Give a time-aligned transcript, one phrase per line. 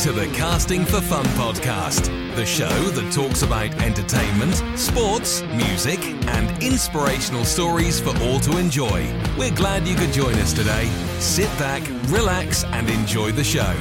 [0.00, 6.62] to the Casting for Fun podcast, the show that talks about entertainment, sports, music, and
[6.62, 9.12] inspirational stories for all to enjoy.
[9.36, 10.86] We're glad you could join us today.
[11.18, 13.74] Sit back, relax, and enjoy the show.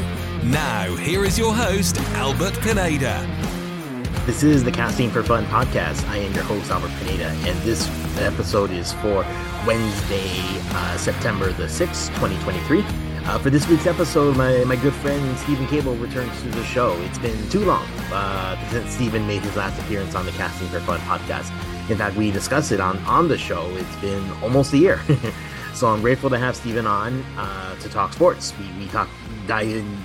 [0.44, 3.26] Now, here is your host, Albert Pineda.
[4.26, 6.06] This is the Casting for Fun podcast.
[6.10, 7.88] I am your host, Albert Pineda, and this
[8.20, 9.26] episode is for
[9.66, 13.09] Wednesday, uh, September the 6th, 2023.
[13.30, 17.00] Uh, for this week's episode, my, my good friend Steven Cable returns to the show.
[17.04, 20.80] It's been too long uh, since Steven made his last appearance on the Casting for
[20.80, 21.52] Fun podcast.
[21.92, 23.70] In fact, we discussed it on, on the show.
[23.76, 25.00] It's been almost a year.
[25.76, 28.52] so I'm grateful to have Steven on uh, to talk sports.
[28.58, 29.08] We, we talk,
[29.46, 29.96] dive in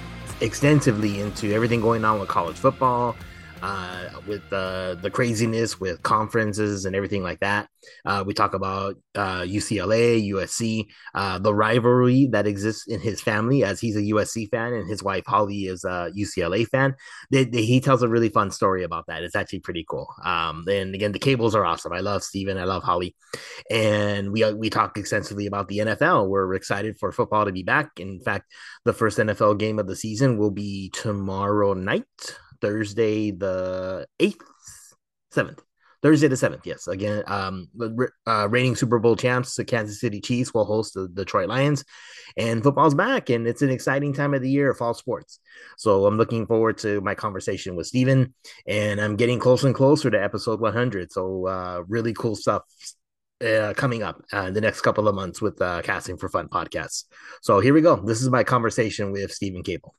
[0.43, 3.17] extensively into everything going on with college football,
[3.65, 7.67] uh, with the the craziness with conferences and everything like that.
[8.05, 13.65] Uh, we talk about uh, UCLA, USC, uh, the rivalry that exists in his family,
[13.65, 16.95] as he's a USC fan and his wife Holly is a UCLA fan.
[17.31, 19.23] They, they, he tells a really fun story about that.
[19.23, 20.09] It's actually pretty cool.
[20.23, 21.93] Um, and again, the cables are awesome.
[21.95, 22.59] I love Steven.
[22.59, 23.17] I love Holly,
[23.71, 26.29] and we we talk extensively about the NFL.
[26.29, 27.99] We're excited for football to be back.
[27.99, 28.53] In fact,
[28.85, 32.05] the first NFL game of the season will be tomorrow night.
[32.65, 34.41] Thursday the 8th,
[35.35, 35.59] 7th.
[36.03, 36.89] Thursday the 7th, yes.
[36.89, 37.69] Again, um,
[38.27, 41.85] uh, reigning Super Bowl champs, the Kansas City Chiefs, will host the Detroit Lions.
[42.39, 45.41] And football's back, and it's an exciting time of the year, of fall sports.
[45.77, 48.33] So I'm looking forward to my conversation with Steven,
[48.67, 51.13] and I'm getting closer and closer to episode 100.
[51.13, 52.63] So, uh, really cool stuff
[53.45, 56.49] uh, coming up uh, in the next couple of months with uh, Casting for Fun
[56.49, 57.05] podcasts.
[57.43, 57.97] So here we go.
[57.97, 59.95] This is my conversation with Steven Cable.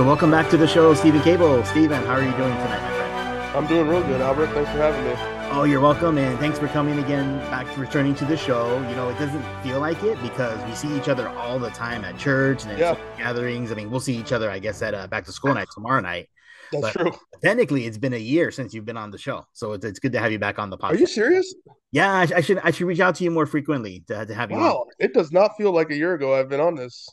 [0.00, 1.62] So welcome back to the show, Steven Cable.
[1.62, 3.54] Steven, how are you doing tonight, my friend?
[3.54, 4.46] I'm doing real good, Albert.
[4.46, 5.12] Thanks for having me.
[5.52, 8.78] Oh, you're welcome, and thanks for coming again, back to returning to the show.
[8.88, 12.06] You know, it doesn't feel like it because we see each other all the time
[12.06, 12.96] at church and yeah.
[13.18, 13.72] gatherings.
[13.72, 16.00] I mean, we'll see each other, I guess, at uh, back to school night tomorrow
[16.00, 16.30] night.
[16.72, 17.12] That's but true.
[17.44, 20.12] Technically, it's been a year since you've been on the show, so it's, it's good
[20.12, 20.92] to have you back on the podcast.
[20.92, 21.54] Are you serious?
[21.92, 24.50] Yeah, I, I should I should reach out to you more frequently to, to have
[24.50, 24.56] you.
[24.56, 24.86] Wow, on.
[24.98, 27.06] it does not feel like a year ago I've been on this.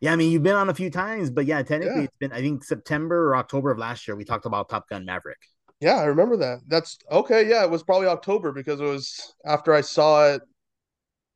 [0.00, 2.04] Yeah, I mean, you've been on a few times, but yeah, technically yeah.
[2.04, 4.16] it's been, I think, September or October of last year.
[4.16, 5.38] We talked about Top Gun Maverick.
[5.80, 6.60] Yeah, I remember that.
[6.68, 7.48] That's okay.
[7.48, 10.42] Yeah, it was probably October because it was after I saw it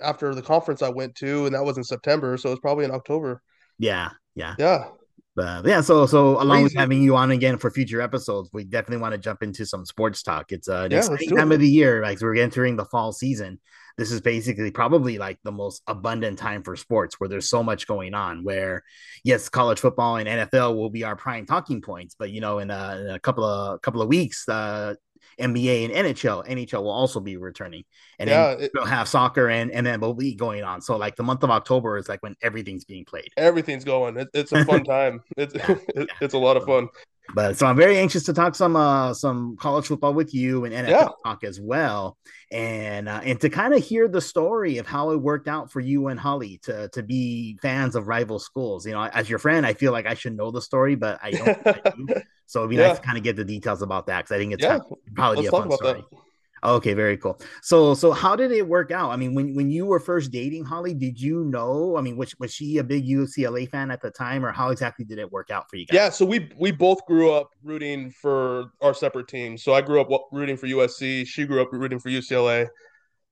[0.00, 2.36] after the conference I went to, and that was in September.
[2.36, 3.42] So it's probably in October.
[3.78, 4.54] Yeah, yeah.
[4.58, 4.88] Yeah.
[5.36, 9.00] But yeah, so so along with having you on again for future episodes, we definitely
[9.00, 10.50] want to jump into some sports talk.
[10.50, 11.56] It's uh, an yeah, exciting time it.
[11.56, 13.60] of the year, like we're entering the fall season
[14.00, 17.86] this is basically probably like the most abundant time for sports where there's so much
[17.86, 18.82] going on where
[19.24, 22.70] yes college football and nfl will be our prime talking points but you know in
[22.70, 24.94] a, in a couple of couple of weeks uh
[25.38, 26.46] NBA and NHL.
[26.46, 27.84] NHL will also be returning,
[28.18, 30.80] and yeah, then we'll have soccer and and MLB going on.
[30.80, 33.30] So like the month of October is like when everything's being played.
[33.36, 34.16] Everything's going.
[34.16, 35.22] It, it's a fun time.
[35.36, 36.04] It's yeah, yeah.
[36.20, 36.88] it's a lot of fun.
[37.34, 40.74] But so I'm very anxious to talk some uh some college football with you and
[40.74, 41.08] NFL yeah.
[41.24, 42.16] talk as well,
[42.50, 45.80] and uh, and to kind of hear the story of how it worked out for
[45.80, 48.86] you and Holly to to be fans of rival schools.
[48.86, 51.30] You know, as your friend, I feel like I should know the story, but I
[51.30, 51.66] don't.
[51.66, 52.22] I do.
[52.50, 52.88] So it'd be yeah.
[52.88, 54.80] nice to kind of get the details about that because I think it's yeah.
[55.14, 56.04] probably Let's be a fun story.
[56.10, 56.20] That.
[56.62, 57.40] Okay, very cool.
[57.62, 59.10] So, so how did it work out?
[59.10, 61.96] I mean, when when you were first dating Holly, did you know?
[61.96, 65.04] I mean, was was she a big UCLA fan at the time, or how exactly
[65.04, 65.94] did it work out for you guys?
[65.94, 69.62] Yeah, so we we both grew up rooting for our separate teams.
[69.62, 71.26] So I grew up rooting for USC.
[71.26, 72.68] She grew up rooting for UCLA.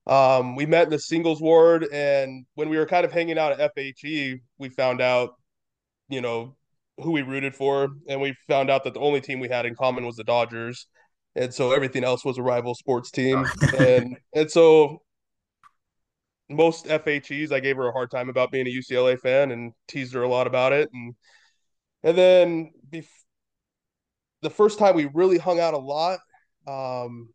[0.06, 3.52] Um, we met in the singles ward, and when we were kind of hanging out
[3.52, 5.34] at FHE, we found out,
[6.08, 6.56] you know,
[6.96, 9.74] who we rooted for, and we found out that the only team we had in
[9.74, 10.86] common was the Dodgers
[11.38, 13.46] and so everything else was a rival sports team.
[13.78, 15.02] and and so
[16.50, 20.14] most FHEs, I gave her a hard time about being a UCLA fan and teased
[20.14, 20.90] her a lot about it.
[20.92, 21.14] And
[22.02, 23.06] and then bef-
[24.42, 26.20] the first time we really hung out a lot,
[26.66, 27.28] um,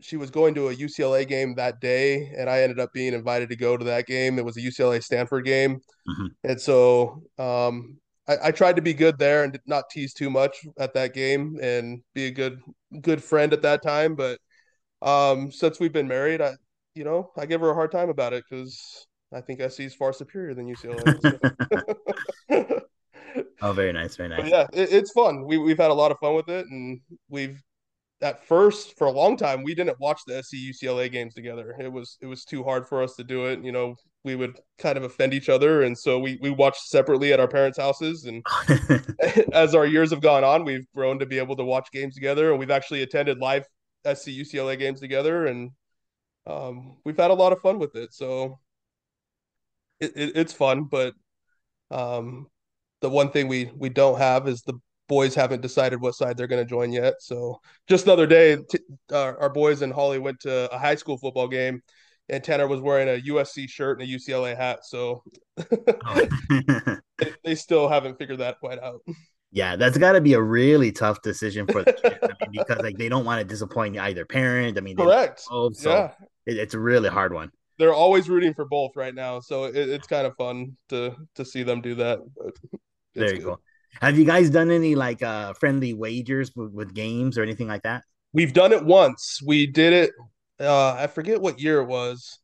[0.00, 3.48] she was going to a UCLA game that day, and I ended up being invited
[3.48, 4.38] to go to that game.
[4.38, 6.26] It was a UCLA Stanford game, mm-hmm.
[6.44, 7.98] and so um,
[8.28, 11.58] I, I, tried to be good there and not tease too much at that game
[11.60, 12.60] and be a good
[13.00, 14.38] good friend at that time, but
[15.02, 16.54] um, since we've been married, I
[16.94, 19.94] you know I give her a hard time about it because I think SC is
[19.94, 21.20] far superior than UCLA.
[22.50, 22.82] So.
[23.62, 24.42] oh, very nice, very nice.
[24.42, 25.44] But yeah, it, it's fun.
[25.46, 27.62] We we've had a lot of fun with it, and we've
[28.20, 31.76] at first for a long time we didn't watch the SC UCLA games together.
[31.78, 33.62] It was it was too hard for us to do it.
[33.62, 37.32] You know, we would kind of offend each other, and so we we watched separately
[37.32, 38.24] at our parents' houses.
[38.24, 38.44] And
[39.52, 42.50] as our years have gone on, we've grown to be able to watch games together,
[42.50, 43.64] and we've actually attended live
[44.04, 45.70] SC UCLA games together, and
[46.46, 48.12] um, we've had a lot of fun with it.
[48.12, 48.58] So
[50.00, 51.14] it, it, it's fun, but
[51.90, 52.46] um,
[53.00, 54.78] the one thing we we don't have is the
[55.08, 57.14] boys haven't decided what side they're going to join yet.
[57.20, 58.78] So just another day, t-
[59.12, 61.80] our, our boys and Holly went to a high school football game,
[62.28, 64.84] and Tanner was wearing a USC shirt and a UCLA hat.
[64.84, 65.22] So
[65.56, 69.00] they, they still haven't figured that quite out.
[69.50, 72.82] Yeah, that's got to be a really tough decision for the kids I mean, because
[72.82, 74.76] like they don't want to disappoint either parent.
[74.76, 75.42] I mean, correct.
[75.48, 76.12] Both, so yeah.
[76.46, 77.50] It, it's a really hard one.
[77.78, 81.44] They're always rooting for both right now, so it, it's kind of fun to to
[81.44, 82.18] see them do that.
[83.14, 83.44] There you good.
[83.44, 83.60] go.
[84.02, 87.82] Have you guys done any like uh friendly wagers with, with, games or anything like
[87.82, 88.02] that?
[88.34, 89.40] We've done it once.
[89.44, 90.10] We did it.
[90.60, 92.38] Uh, I forget what year it was.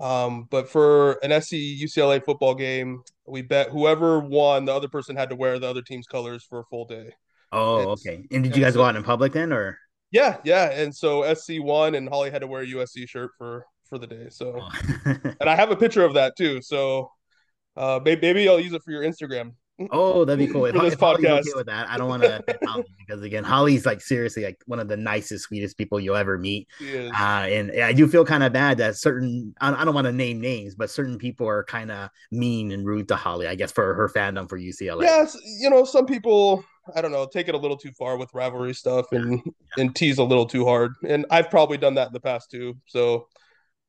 [0.00, 5.16] Um, but for an SC UCLA football game, we bet whoever won, the other person
[5.16, 7.12] had to wear the other team's colors for a full day.
[7.52, 8.26] Oh, and, okay.
[8.32, 9.78] And did you guys so, go out in public then, or?
[10.10, 10.70] Yeah, yeah.
[10.70, 14.06] And so SC won, and Holly had to wear a USC shirt for for the
[14.06, 14.26] day.
[14.30, 14.68] So, oh.
[15.40, 16.60] and I have a picture of that too.
[16.62, 17.10] So,
[17.76, 19.52] uh, maybe, maybe I'll use it for your Instagram.
[19.90, 20.66] Oh, that'd be cool.
[20.66, 21.40] If, this if podcast.
[21.40, 22.44] okay with that, I don't want to
[22.98, 26.68] because again, Holly's like seriously like one of the nicest, sweetest people you'll ever meet.
[26.80, 30.12] Uh, and I do feel kind of bad that certain I, I don't want to
[30.12, 33.48] name names, but certain people are kind of mean and rude to Holly.
[33.48, 35.02] I guess for her fandom for UCLA.
[35.02, 38.34] Yes, you know, some people I don't know take it a little too far with
[38.34, 39.52] rivalry stuff and yeah.
[39.78, 40.92] and tease a little too hard.
[41.06, 42.76] And I've probably done that in the past too.
[42.86, 43.26] So,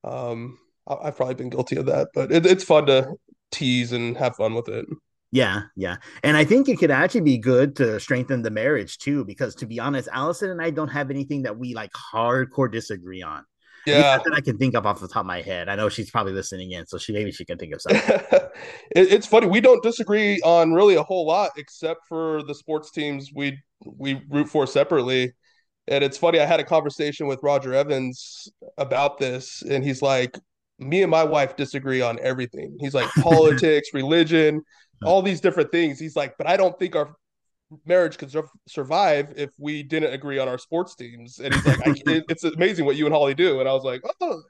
[0.03, 2.09] um, I've probably been guilty of that.
[2.13, 3.13] But it, it's fun to
[3.51, 4.85] tease and have fun with it.
[5.31, 5.97] Yeah, yeah.
[6.23, 9.65] And I think it could actually be good to strengthen the marriage too, because to
[9.65, 13.43] be honest, Allison and I don't have anything that we like hardcore disagree on.
[13.85, 15.69] Yeah, that I can think of off the top of my head.
[15.69, 18.01] I know she's probably listening in, so she maybe she can think of something.
[18.95, 22.89] it, it's funny we don't disagree on really a whole lot, except for the sports
[22.91, 25.33] teams we we root for separately.
[25.87, 28.47] And it's funny, I had a conversation with Roger Evans
[28.79, 30.35] about this, and he's like,
[30.79, 34.63] "Me and my wife disagree on everything." He's like, politics, religion
[35.03, 35.99] all these different things.
[35.99, 37.15] He's like, but I don't think our
[37.85, 38.33] marriage could
[38.67, 41.39] survive if we didn't agree on our sports teams.
[41.39, 43.59] And he's like, it's amazing what you and Holly do.
[43.59, 44.41] And I was like, oh,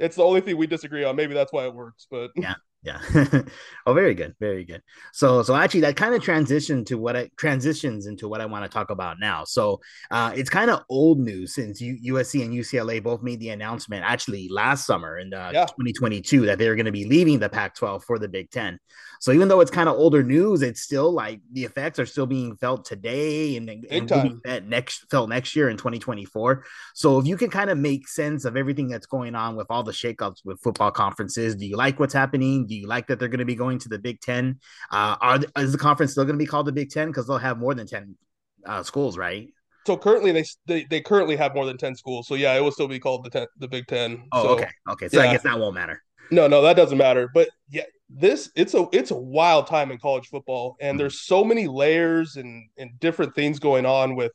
[0.00, 1.14] it's the only thing we disagree on.
[1.14, 2.06] Maybe that's why it works.
[2.10, 3.00] But yeah, yeah.
[3.86, 4.82] oh, very good, very good.
[5.12, 8.64] So, so actually, that kind of transition to what it transitions into what I want
[8.64, 9.44] to talk about now.
[9.44, 9.80] So,
[10.10, 14.04] uh, it's kind of old news since U- USC and UCLA both made the announcement
[14.04, 15.66] actually last summer in uh, yeah.
[15.66, 18.78] 2022 that they were going to be leaving the Pac-12 for the Big Ten.
[19.20, 22.26] So, even though it's kind of older news, it's still like the effects are still
[22.26, 26.64] being felt today and, and felt next felt next year in 2024.
[26.94, 29.82] So, if you can kind of make sense of everything that's going on with all
[29.82, 32.66] the shakeups with football conferences, do you like what's happening?
[32.66, 34.58] Do you like that they're going to be going to the Big Ten?
[34.90, 37.38] Uh, are is the conference still going to be called the Big Ten because they'll
[37.38, 38.16] have more than ten
[38.64, 39.48] uh, schools, right?
[39.86, 42.26] So currently they, they they currently have more than ten schools.
[42.26, 44.24] So yeah, it will still be called the ten, the Big Ten.
[44.32, 45.08] Oh, so, okay, okay.
[45.08, 45.28] So yeah.
[45.28, 46.02] I guess that won't matter.
[46.30, 47.28] No, no, that doesn't matter.
[47.32, 47.82] But yeah,
[48.12, 50.98] this it's a it's a wild time in college football, and mm-hmm.
[50.98, 54.32] there's so many layers and and different things going on with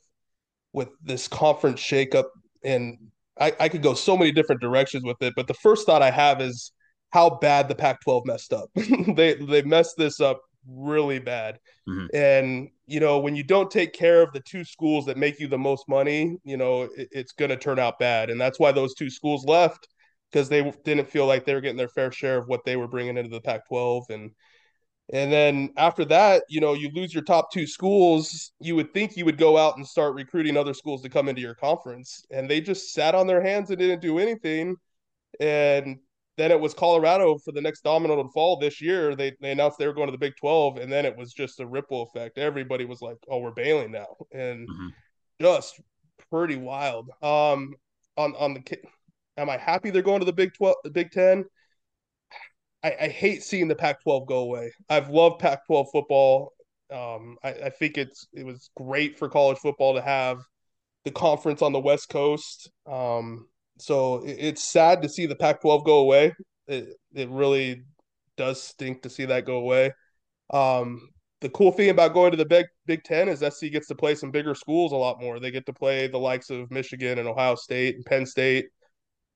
[0.71, 2.25] with this conference shakeup,
[2.63, 2.97] and
[3.39, 5.33] I, I could go so many different directions with it.
[5.35, 6.71] But the first thought I have is
[7.11, 8.69] how bad the Pac-12 messed up.
[8.75, 11.59] they they messed this up really bad.
[11.87, 12.15] Mm-hmm.
[12.15, 15.47] And you know, when you don't take care of the two schools that make you
[15.47, 18.29] the most money, you know, it, it's going to turn out bad.
[18.29, 19.87] And that's why those two schools left
[20.31, 22.87] because they didn't feel like they were getting their fair share of what they were
[22.87, 24.31] bringing into the Pac-12 and
[25.13, 29.15] and then after that, you know, you lose your top two schools, you would think
[29.15, 32.25] you would go out and start recruiting other schools to come into your conference.
[32.31, 34.77] And they just sat on their hands and didn't do anything.
[35.39, 35.99] And
[36.37, 39.15] then it was Colorado for the next domino to fall this year.
[39.15, 41.59] They they announced they were going to the Big 12, and then it was just
[41.59, 42.37] a ripple effect.
[42.37, 44.87] Everybody was like, "Oh, we're bailing now," and mm-hmm.
[45.39, 45.79] just
[46.29, 47.09] pretty wild.
[47.21, 47.75] Um,
[48.17, 48.77] on on the,
[49.37, 51.45] am I happy they're going to the Big 12, the Big 10?
[52.83, 54.71] I, I hate seeing the Pac-12 go away.
[54.89, 56.53] I've loved Pac-12 football.
[56.91, 60.37] Um, I, I think it's it was great for college football to have
[61.03, 62.69] the conference on the West Coast.
[62.85, 63.47] Um,
[63.79, 66.33] so it's sad to see the Pac-12 go away.
[66.67, 67.81] It it really
[68.37, 69.91] does stink to see that go away.
[70.51, 71.09] Um,
[71.41, 74.15] the cool thing about going to the Big Big Ten is SC gets to play
[74.15, 75.39] some bigger schools a lot more.
[75.39, 78.65] They get to play the likes of Michigan and Ohio State and Penn State.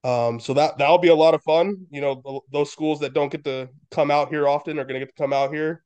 [0.03, 1.75] Um, so that that'll be a lot of fun.
[1.91, 5.05] You know, those schools that don't get to come out here often are going to
[5.05, 5.83] get to come out here.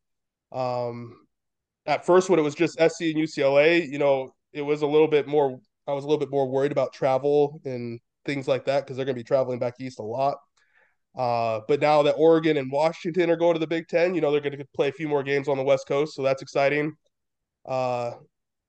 [0.51, 1.15] Um,
[1.85, 5.07] at first, when it was just SC and UCLA, you know, it was a little
[5.07, 5.59] bit more.
[5.87, 9.05] I was a little bit more worried about travel and things like that because they're
[9.05, 10.37] going to be traveling back east a lot.
[11.17, 14.31] Uh, but now that Oregon and Washington are going to the Big Ten, you know,
[14.31, 16.15] they're going to play a few more games on the West Coast.
[16.15, 16.93] So that's exciting.
[17.65, 18.11] Uh,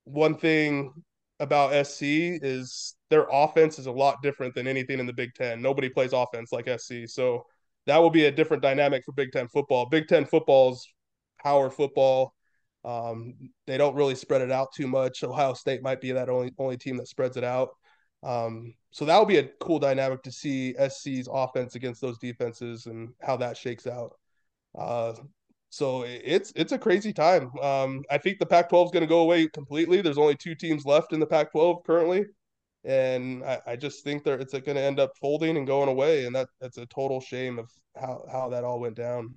[0.04, 0.92] one thing
[1.40, 5.60] about SC is their offense is a lot different than anything in the Big Ten.
[5.60, 7.06] Nobody plays offense like SC.
[7.06, 7.44] So
[7.86, 9.86] that will be a different dynamic for Big Ten football.
[9.86, 10.86] Big Ten football's
[11.42, 12.34] power football.
[12.84, 13.34] Um,
[13.66, 15.24] they don't really spread it out too much.
[15.24, 17.70] Ohio State might be that only only team that spreads it out.
[18.22, 22.86] Um, so that will be a cool dynamic to see SC's offense against those defenses
[22.86, 24.12] and how that shakes out.
[24.78, 25.14] Uh,
[25.74, 27.50] so it's it's a crazy time.
[27.60, 30.00] Um, I think the Pac-12 is going to go away completely.
[30.00, 32.26] There's only two teams left in the Pac-12 currently,
[32.84, 36.26] and I, I just think that it's going to end up folding and going away,
[36.26, 39.34] and that that's a total shame of how how that all went down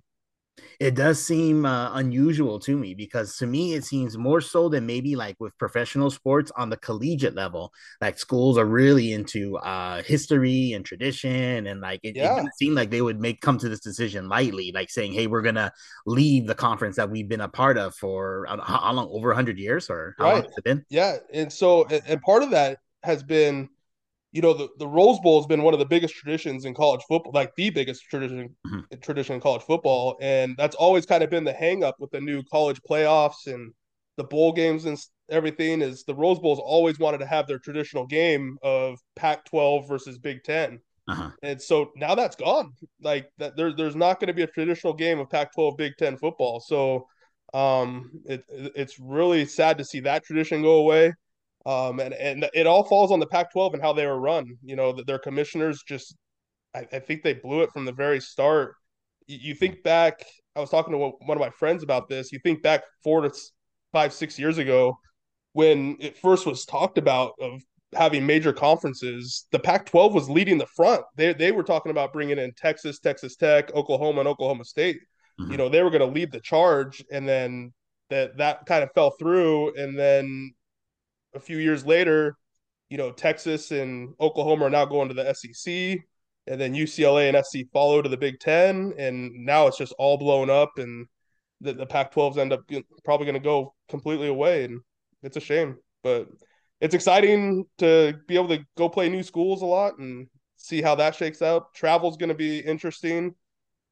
[0.80, 4.86] it does seem uh, unusual to me because to me it seems more so than
[4.86, 7.72] maybe like with professional sports on the collegiate level
[8.02, 12.34] like schools are really into uh, history and tradition and like it, yeah.
[12.34, 15.28] it didn't seem like they would make come to this decision lightly like saying hey
[15.28, 15.72] we're gonna
[16.06, 19.30] leave the conference that we've been a part of for uh, how, how long over
[19.30, 20.34] 100 years or how right.
[20.34, 23.70] long has it been yeah and so and part of that has been
[24.32, 27.02] you know the, the Rose Bowl has been one of the biggest traditions in college
[27.08, 29.00] football, like the biggest tradition mm-hmm.
[29.02, 32.44] tradition in college football, and that's always kind of been the hangup with the new
[32.44, 33.74] college playoffs and
[34.18, 34.98] the bowl games and
[35.30, 35.82] everything.
[35.82, 40.44] Is the Rose Bowl's always wanted to have their traditional game of Pac-12 versus Big
[40.44, 41.32] 10 uh-huh.
[41.42, 42.74] and so now that's gone.
[43.02, 46.18] Like that, there, there's not going to be a traditional game of Pac-12 Big 10
[46.18, 46.60] football.
[46.60, 47.08] So
[47.54, 51.14] um, it, it's really sad to see that tradition go away.
[51.68, 54.46] Um, and, and it all falls on the Pac 12 and how they were run.
[54.64, 56.16] You know, that their commissioners just,
[56.74, 58.76] I, I, think they blew it from the very start.
[59.28, 60.24] You, you, think back,
[60.56, 62.32] I was talking to one of my friends about this.
[62.32, 63.34] You think back four to
[63.92, 64.98] five, six years ago
[65.52, 67.60] when it first was talked about of
[67.96, 71.04] having major conferences, the Pac 12 was leading the front.
[71.16, 75.00] They, they were talking about bringing in Texas, Texas Tech, Oklahoma, and Oklahoma State.
[75.42, 75.52] Mm-hmm.
[75.52, 77.04] You know, they were going to lead the charge.
[77.12, 77.74] And then
[78.10, 79.76] that, that kind of fell through.
[79.76, 80.54] And then
[81.38, 82.36] a few years later,
[82.90, 86.00] you know, Texas and Oklahoma are now going to the SEC,
[86.48, 90.18] and then UCLA and SC follow to the Big Ten, and now it's just all
[90.18, 91.06] blown up, and
[91.62, 92.62] the, the Pac-12s end up
[93.06, 94.82] probably going to go completely away, and
[95.24, 96.28] it's a shame, but
[96.82, 100.28] it's exciting to be able to go play new schools a lot and
[100.58, 101.74] see how that shakes out.
[101.74, 103.36] Travel's going to be interesting.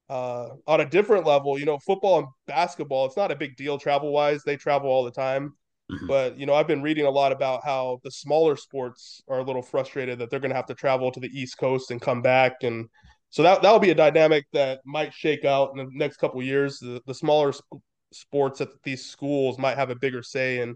[0.07, 3.79] Uh, on a different level, you know, football and basketball, it's not a big deal
[3.79, 4.43] travel wise.
[4.43, 5.55] They travel all the time.
[5.91, 6.07] Mm-hmm.
[6.07, 9.43] But you know, I've been reading a lot about how the smaller sports are a
[9.43, 12.21] little frustrated that they're going to have to travel to the East Coast and come
[12.21, 12.89] back, and
[13.29, 16.79] so that that'll be a dynamic that might shake out in the next couple years.
[16.79, 20.75] The, the smaller sp- sports at these schools might have a bigger say in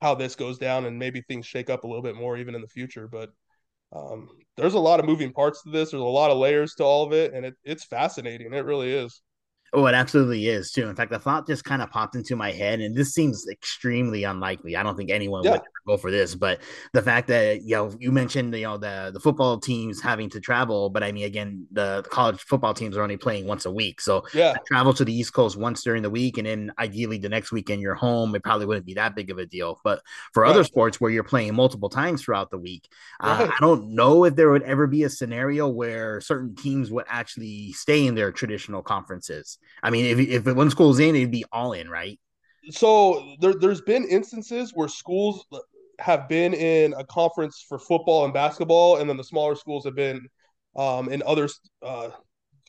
[0.00, 2.62] how this goes down, and maybe things shake up a little bit more even in
[2.62, 3.08] the future.
[3.08, 3.30] But
[3.94, 5.90] um, there's a lot of moving parts to this.
[5.90, 8.52] There's a lot of layers to all of it, and it, it's fascinating.
[8.54, 9.20] It really is.
[9.72, 10.88] Oh, it absolutely is too.
[10.88, 14.24] In fact, the thought just kind of popped into my head, and this seems extremely
[14.24, 14.76] unlikely.
[14.76, 15.52] I don't think anyone yeah.
[15.52, 16.60] would go for this, but
[16.92, 20.40] the fact that you know you mentioned you know the the football teams having to
[20.40, 23.70] travel, but I mean again the, the college football teams are only playing once a
[23.70, 27.18] week, so yeah, travel to the East Coast once during the week, and then ideally
[27.18, 28.34] the next weekend you're home.
[28.34, 30.00] It probably wouldn't be that big of a deal, but
[30.32, 30.50] for right.
[30.50, 32.88] other sports where you're playing multiple times throughout the week,
[33.20, 33.48] uh, right.
[33.48, 37.06] uh, I don't know if there would ever be a scenario where certain teams would
[37.08, 39.55] actually stay in their traditional conferences.
[39.82, 42.18] I mean, if if one school's in, it'd be all in, right?
[42.70, 45.46] So there, there's been instances where schools
[46.00, 49.94] have been in a conference for football and basketball, and then the smaller schools have
[49.94, 50.26] been
[50.76, 51.48] um, in other
[51.82, 52.10] uh,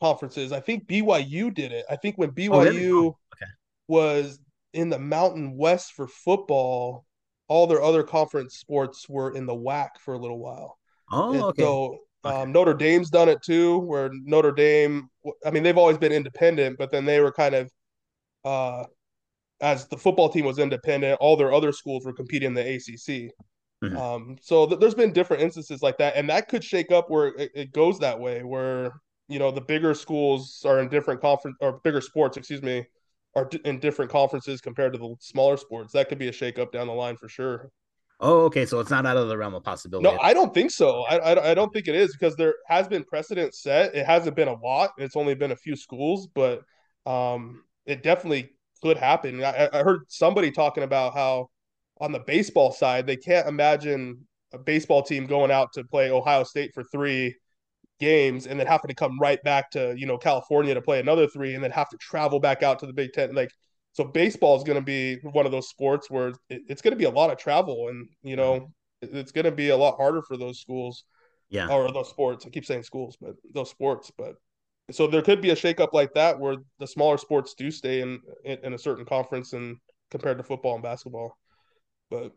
[0.00, 0.52] conferences.
[0.52, 1.84] I think BYU did it.
[1.90, 3.50] I think when BYU oh, okay.
[3.88, 4.38] was
[4.72, 7.04] in the Mountain West for football,
[7.48, 10.78] all their other conference sports were in the WAC for a little while.
[11.10, 11.62] Oh, and okay.
[11.62, 15.08] So um, Notre Dame's done it too, where Notre Dame,
[15.44, 17.70] I mean, they've always been independent, but then they were kind of,
[18.44, 18.84] uh,
[19.60, 23.32] as the football team was independent, all their other schools were competing in the ACC.
[23.82, 23.96] Mm-hmm.
[23.96, 27.28] Um, so th- there's been different instances like that, and that could shake up where
[27.28, 28.92] it, it goes that way, where
[29.28, 32.84] you know the bigger schools are in different conference or bigger sports, excuse me,
[33.36, 35.92] are d- in different conferences compared to the smaller sports.
[35.92, 37.70] That could be a shake up down the line for sure.
[38.20, 38.66] Oh, okay.
[38.66, 40.08] So it's not out of the realm of possibility.
[40.08, 41.02] No, I don't think so.
[41.02, 43.94] I, I, I, don't think it is because there has been precedent set.
[43.94, 44.90] It hasn't been a lot.
[44.98, 46.62] It's only been a few schools, but
[47.06, 48.50] um, it definitely
[48.82, 49.42] could happen.
[49.44, 51.50] I, I heard somebody talking about how
[52.00, 56.42] on the baseball side they can't imagine a baseball team going out to play Ohio
[56.42, 57.36] State for three
[58.00, 61.26] games and then having to come right back to you know California to play another
[61.26, 63.34] three and then have to travel back out to the Big Ten.
[63.34, 63.50] Like
[63.92, 66.98] so, baseball is going to be one of those sports where it, it's going to
[66.98, 68.70] be a lot of travel and you know
[69.02, 71.04] it's going to be a lot harder for those schools.
[71.50, 71.68] Yeah.
[71.68, 72.44] Or those sports.
[72.44, 74.12] I keep saying schools, but those sports.
[74.18, 74.34] But
[74.90, 78.20] so there could be a shakeup like that where the smaller sports do stay in
[78.44, 79.76] in a certain conference and
[80.10, 81.38] compared to football and basketball.
[82.10, 82.32] But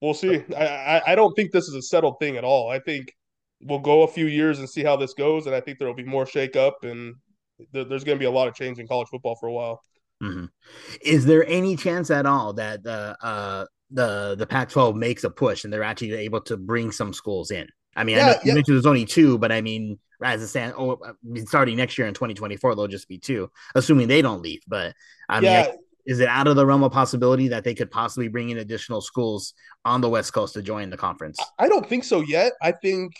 [0.00, 0.42] we'll see.
[0.56, 2.70] I, I, I don't think this is a settled thing at all.
[2.70, 3.12] I think
[3.60, 5.94] we'll go a few years and see how this goes, and I think there will
[5.94, 7.14] be more shakeup and
[7.74, 9.80] th- there's going to be a lot of change in college football for a while.
[10.22, 10.44] Mm-hmm.
[11.02, 15.64] Is there any chance at all that the uh, the the Pac-12 makes a push
[15.64, 17.68] and they're actually able to bring some schools in?
[17.96, 18.54] I mean, yeah, I know you yeah.
[18.54, 21.12] mentioned there's only two, but I mean, as a stand, oh, uh,
[21.46, 24.60] starting next year in 2024, there'll just be two, assuming they don't leave.
[24.68, 24.94] But
[25.28, 25.66] I mean,
[26.06, 29.00] is it out of the realm of possibility that they could possibly bring in additional
[29.00, 31.38] schools on the West Coast to join the conference?
[31.58, 32.52] I don't think so yet.
[32.62, 33.12] I think,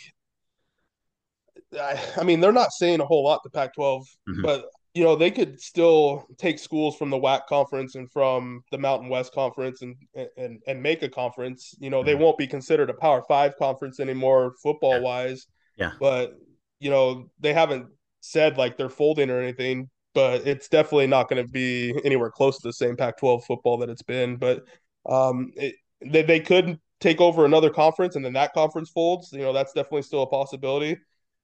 [1.78, 4.42] I, I mean, they're not saying a whole lot to Pac-12, mm-hmm.
[4.42, 8.78] but you know they could still take schools from the WAC conference and from the
[8.78, 9.94] Mountain West conference and
[10.36, 11.74] and and make a conference.
[11.78, 12.22] You know they mm-hmm.
[12.22, 15.46] won't be considered a Power Five conference anymore football wise.
[15.76, 15.92] Yeah.
[16.00, 16.32] But
[16.80, 17.86] you know they haven't
[18.20, 22.58] said like they're folding or anything, but it's definitely not going to be anywhere close
[22.58, 24.36] to the same Pac-12 football that it's been.
[24.36, 24.64] But
[25.08, 29.32] um, it, they they could take over another conference and then that conference folds.
[29.32, 30.98] You know that's definitely still a possibility.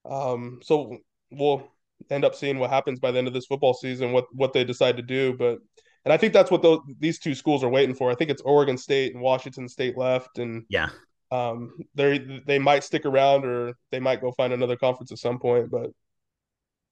[0.05, 0.99] Um, so
[1.31, 1.71] we'll
[2.11, 4.65] end up seeing what happens by the end of this football season, what what they
[4.65, 5.35] decide to do.
[5.37, 5.59] But
[6.05, 8.11] and I think that's what those these two schools are waiting for.
[8.11, 10.89] I think it's Oregon State and Washington State left, and yeah,
[11.31, 15.39] um, they they might stick around or they might go find another conference at some
[15.39, 15.71] point.
[15.71, 15.91] But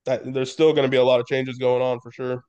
[0.07, 2.45] that, there's still going to be a lot of changes going on for sure.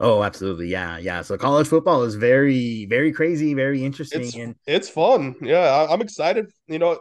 [0.00, 0.68] Oh, absolutely.
[0.68, 0.98] Yeah.
[0.98, 1.22] Yeah.
[1.22, 4.22] So college football is very, very crazy, very interesting.
[4.22, 5.36] It's, and it's fun.
[5.40, 5.60] Yeah.
[5.60, 6.46] I, I'm excited.
[6.66, 6.98] You know,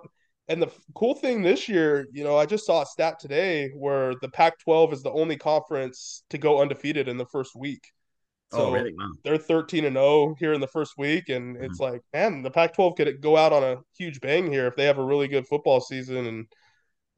[0.48, 4.14] and the cool thing this year, you know, I just saw a stat today where
[4.22, 7.92] the Pac-12 is the only conference to go undefeated in the first week.
[8.52, 8.94] Oh, so oh, really?
[8.94, 9.12] Wow.
[9.24, 11.66] They're 13 and 0 here in the first week, and mm-hmm.
[11.66, 14.86] it's like, man, the Pac-12 could go out on a huge bang here if they
[14.86, 16.46] have a really good football season, and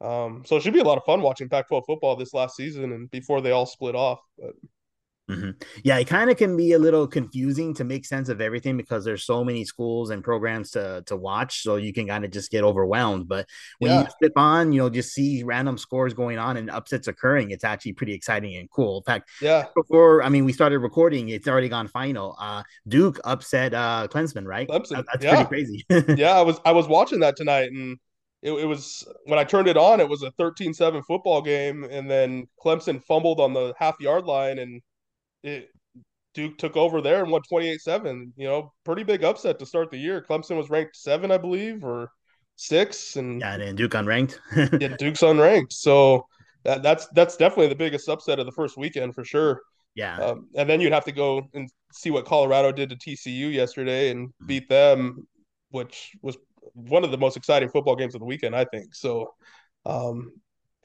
[0.00, 2.92] um, so it should be a lot of fun watching Pac-12 football this last season
[2.92, 4.20] and before they all split off.
[4.38, 4.52] But
[5.28, 5.50] Mm-hmm.
[5.82, 9.04] Yeah, it kind of can be a little confusing to make sense of everything because
[9.04, 12.50] there's so many schools and programs to to watch, so you can kind of just
[12.50, 13.26] get overwhelmed.
[13.26, 13.48] But
[13.80, 14.02] when yeah.
[14.02, 17.64] you flip on, you know, just see random scores going on and upsets occurring, it's
[17.64, 18.98] actually pretty exciting and cool.
[18.98, 22.36] In fact, yeah, before I mean we started recording, it's already gone final.
[22.38, 24.68] Uh, Duke upset uh Clemson, right?
[24.68, 25.44] Clemson, that's yeah.
[25.44, 26.16] pretty crazy.
[26.16, 27.98] yeah, I was I was watching that tonight and.
[28.42, 32.08] It, it, was when I turned it on, it was a 13-7 football game, and
[32.08, 34.82] then Clemson fumbled on the half yard line, and
[35.46, 35.68] it,
[36.34, 38.32] Duke took over there and won 28-7.
[38.36, 40.24] You know, pretty big upset to start the year.
[40.28, 42.10] Clemson was ranked seven, I believe, or
[42.56, 44.38] six, and yeah, and Duke unranked.
[44.80, 45.72] yeah, Duke's unranked.
[45.72, 46.26] So
[46.64, 49.62] that, that's that's definitely the biggest upset of the first weekend for sure.
[49.94, 53.52] Yeah, um, and then you'd have to go and see what Colorado did to TCU
[53.52, 54.46] yesterday and mm-hmm.
[54.46, 55.26] beat them,
[55.70, 56.36] which was
[56.74, 58.94] one of the most exciting football games of the weekend, I think.
[58.94, 59.32] So,
[59.86, 60.32] um,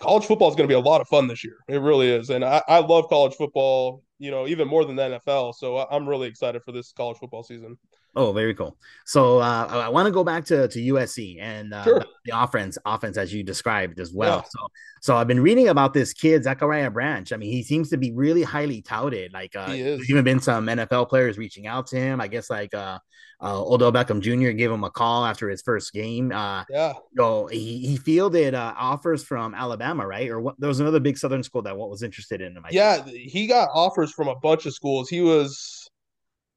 [0.01, 1.57] college football is going to be a lot of fun this year.
[1.67, 5.19] It really is, and I, I love college football you know, even more than the
[5.19, 5.55] NFL.
[5.55, 7.75] So I'm really excited for this college football season.
[8.15, 8.77] Oh, very cool.
[9.03, 12.05] So uh, I want to go back to, to USC and uh, sure.
[12.25, 14.37] the offense, offense as you described as well.
[14.37, 14.49] Yeah.
[14.49, 14.67] So,
[15.01, 17.33] so I've been reading about this kid Zachariah Branch.
[17.33, 19.33] I mean, he seems to be really highly touted.
[19.33, 22.21] Like, uh, there's even been some NFL players reaching out to him.
[22.21, 22.99] I guess like uh,
[23.41, 24.51] uh, Odell Beckham Jr.
[24.51, 26.31] gave him a call after his first game.
[26.31, 26.93] Uh, yeah.
[27.17, 30.29] So he, he fielded uh, offers from Alabama, right?
[30.29, 32.63] Or what, there was another big Southern school that what was interested in him.
[32.65, 33.17] I yeah, think.
[33.17, 35.09] he got offers from a bunch of schools.
[35.09, 35.89] He was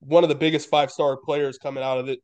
[0.00, 2.20] one of the biggest five star players coming out of it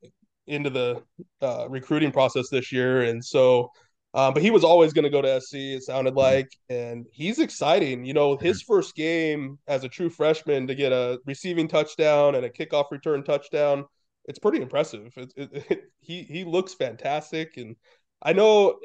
[0.46, 1.02] into the
[1.40, 3.70] uh, recruiting process this year, and so.
[4.12, 5.54] Um, but he was always going to go to SC.
[5.54, 6.18] It sounded mm-hmm.
[6.18, 8.04] like, and he's exciting.
[8.04, 8.72] You know, his mm-hmm.
[8.72, 13.22] first game as a true freshman to get a receiving touchdown and a kickoff return
[13.22, 13.84] touchdown,
[14.30, 15.12] it's pretty impressive.
[15.16, 17.76] It, it, it, he he looks fantastic, and
[18.22, 18.78] I know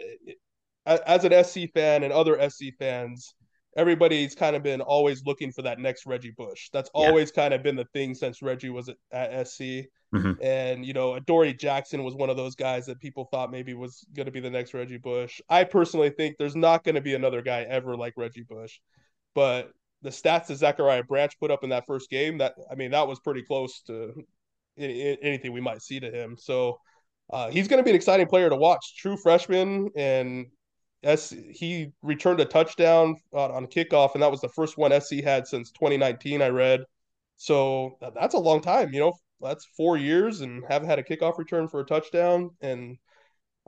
[0.85, 3.35] as an SC fan and other SC fans,
[3.75, 6.69] everybody's kind of been always looking for that next Reggie Bush.
[6.71, 9.61] That's always kind of been the thing since Reggie was at, at SC.
[10.13, 10.33] Mm-hmm.
[10.41, 14.05] And, you know, Adoree Jackson was one of those guys that people thought maybe was
[14.15, 15.41] going to be the next Reggie Bush.
[15.49, 18.79] I personally think there's not going to be another guy ever like Reggie Bush.
[19.33, 19.71] But
[20.03, 23.07] the stats that Zachariah Branch put up in that first game, that, I mean, that
[23.07, 24.13] was pretty close to
[24.77, 26.35] anything we might see to him.
[26.37, 26.79] So,
[27.31, 28.95] uh, he's going to be an exciting player to watch.
[28.97, 30.45] True freshman, and
[31.03, 35.23] S he returned a touchdown on, on kickoff, and that was the first one SC
[35.23, 36.41] had since 2019.
[36.41, 36.81] I read,
[37.37, 39.13] So that's a long time, you know.
[39.41, 42.51] That's four years and haven't had a kickoff return for a touchdown.
[42.61, 42.97] And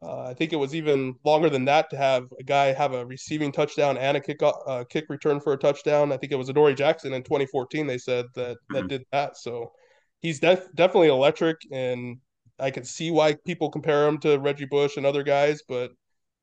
[0.02, 3.06] uh, I think it was even longer than that to have a guy have a
[3.06, 6.12] receiving touchdown and a kick uh, kick return for a touchdown.
[6.12, 7.86] I think it was Adoree Jackson in 2014.
[7.86, 8.88] They said that that mm-hmm.
[8.88, 9.38] did that.
[9.38, 9.72] So
[10.21, 12.17] he's def- definitely electric, and
[12.60, 15.62] I can see why people compare him to Reggie Bush and other guys.
[15.67, 15.91] But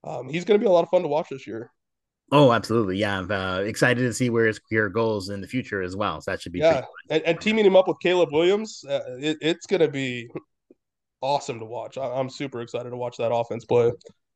[0.04, 1.70] um, he's going to be a lot of fun to watch this year.
[2.32, 2.96] Oh, absolutely.
[2.96, 3.18] Yeah.
[3.18, 6.20] I'm uh, excited to see where his career goes in the future as well.
[6.20, 6.82] So that should be yeah.
[7.10, 10.28] And, and, teaming him up with Caleb Williams, uh, it, it's going to be
[11.20, 11.98] awesome to watch.
[11.98, 13.92] I, am super excited to watch that offense play.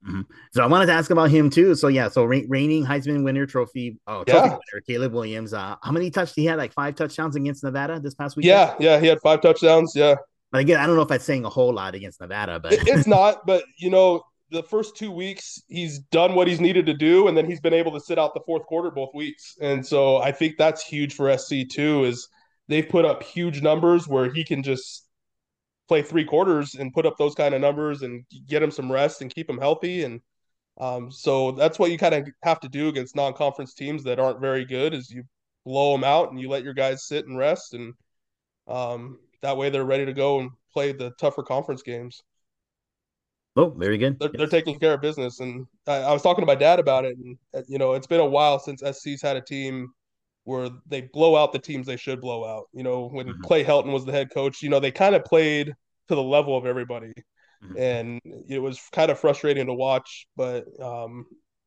[0.06, 0.20] Mm-hmm.
[0.52, 1.74] So I wanted to ask about him too.
[1.74, 4.50] So yeah, so reigning Heisman winner trophy, oh trophy yeah.
[4.50, 5.52] winner Caleb Williams.
[5.52, 6.58] Uh, how many touchdowns he had?
[6.58, 8.46] Like five touchdowns against Nevada this past week.
[8.46, 9.92] Yeah, yeah, he had five touchdowns.
[9.94, 10.14] Yeah.
[10.52, 13.06] But again, I don't know if that's saying a whole lot against Nevada, but it's
[13.06, 13.46] not.
[13.46, 17.36] But you know, the first two weeks he's done what he's needed to do and
[17.36, 20.32] then he's been able to sit out the fourth quarter both weeks and so i
[20.32, 22.28] think that's huge for sc too is
[22.68, 25.07] they've put up huge numbers where he can just
[25.88, 29.22] play three quarters and put up those kind of numbers and get him some rest
[29.22, 30.04] and keep him healthy.
[30.04, 30.20] And
[30.78, 34.40] um, so that's what you kind of have to do against non-conference teams that aren't
[34.40, 35.24] very good is you
[35.64, 37.74] blow them out and you let your guys sit and rest.
[37.74, 37.94] And
[38.68, 42.22] um, that way they're ready to go and play the tougher conference games.
[43.56, 44.20] Oh, very good.
[44.20, 44.38] They're, yes.
[44.38, 47.16] they're taking care of business, and I, I, was talking to my dad about it,
[47.16, 49.92] and uh, you know, it's been a while since SC's had a team
[50.48, 52.70] where they blow out the teams they should blow out.
[52.72, 53.42] You know, when mm-hmm.
[53.42, 55.74] Clay Helton was the head coach, you know, they kind of played
[56.08, 57.12] to the level of everybody,
[57.62, 57.76] mm-hmm.
[57.76, 60.26] and it was kind of frustrating to watch.
[60.36, 61.26] But um,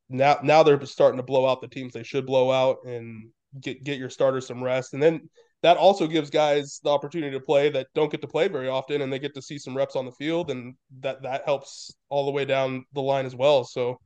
[0.09, 3.29] now, now they're starting to blow out the teams they should blow out, and
[3.61, 5.29] get get your starters some rest, and then
[5.61, 9.03] that also gives guys the opportunity to play that don't get to play very often
[9.03, 12.25] and they get to see some reps on the field and that that helps all
[12.25, 13.99] the way down the line as well so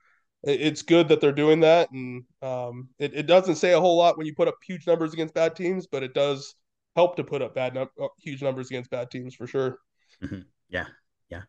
[0.45, 4.17] it's good that they're doing that and um, it, it doesn't say a whole lot
[4.17, 6.55] when you put up huge numbers against bad teams but it does
[6.95, 9.79] help to put up bad num- uh, huge numbers against bad teams for sure
[10.23, 10.39] mm-hmm.
[10.69, 10.85] yeah
[11.29, 11.41] yeah.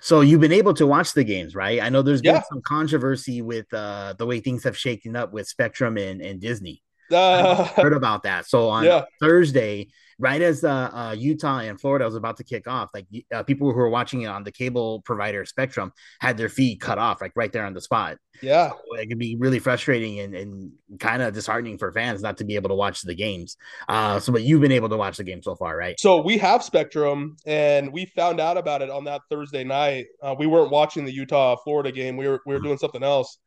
[0.00, 1.82] So you've been able to watch the games, right?
[1.82, 2.42] I know there's been yeah.
[2.48, 6.82] some controversy with uh, the way things have shaken up with Spectrum and, and Disney.
[7.12, 8.46] Uh, heard about that.
[8.46, 9.04] So on yeah.
[9.20, 9.88] Thursday,
[10.18, 13.70] right as uh, uh, Utah and Florida was about to kick off, like uh, people
[13.70, 17.32] who were watching it on the cable provider Spectrum had their feed cut off, like
[17.34, 18.18] right there on the spot.
[18.42, 22.38] Yeah, so it can be really frustrating and, and kind of disheartening for fans not
[22.38, 23.56] to be able to watch the games.
[23.88, 25.98] Uh, so, but you've been able to watch the game so far, right?
[26.00, 30.06] So we have Spectrum, and we found out about it on that Thursday night.
[30.22, 32.68] Uh, we weren't watching the Utah Florida game; we were we were mm-hmm.
[32.68, 33.38] doing something else.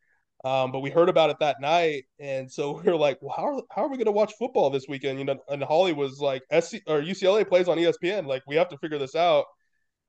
[0.46, 3.46] Um, but we heard about it that night, and so we were like, "Well, how
[3.48, 6.20] are, how are we going to watch football this weekend?" You know, and Holly was
[6.20, 8.26] like, "SC or UCLA plays on ESPN.
[8.28, 9.46] Like, we have to figure this out."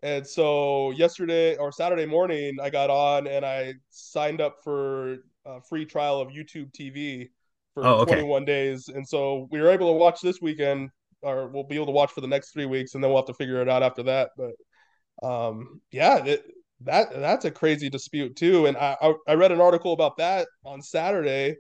[0.02, 5.60] And so yesterday or Saturday morning, I got on and I signed up for a
[5.68, 7.30] free trial of YouTube TV
[7.74, 8.14] for oh, okay.
[8.14, 10.90] 21 days, and so we were able to watch this weekend,
[11.22, 13.26] or we'll be able to watch for the next three weeks, and then we'll have
[13.26, 14.30] to figure it out after that.
[14.36, 16.44] But um, yeah, it,
[16.82, 18.66] that that's a crazy dispute too.
[18.66, 21.56] And I I read an article about that on Saturday,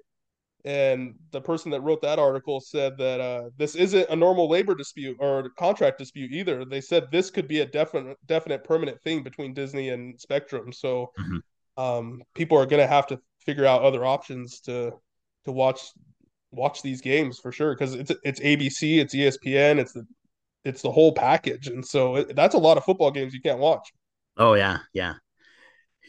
[0.64, 4.74] and the person that wrote that article said that uh, this isn't a normal labor
[4.74, 6.64] dispute or contract dispute either.
[6.64, 10.72] They said this could be a definite definite permanent thing between Disney and Spectrum.
[10.72, 11.82] So mm-hmm.
[11.82, 14.92] um, people are going to have to figure out other options to
[15.44, 15.80] to watch
[16.50, 20.06] watch these games for sure because it's it's ABC, it's ESPN, it's the
[20.64, 23.58] it's the whole package, and so it, that's a lot of football games you can't
[23.58, 23.88] watch.
[24.38, 25.14] Oh yeah, yeah,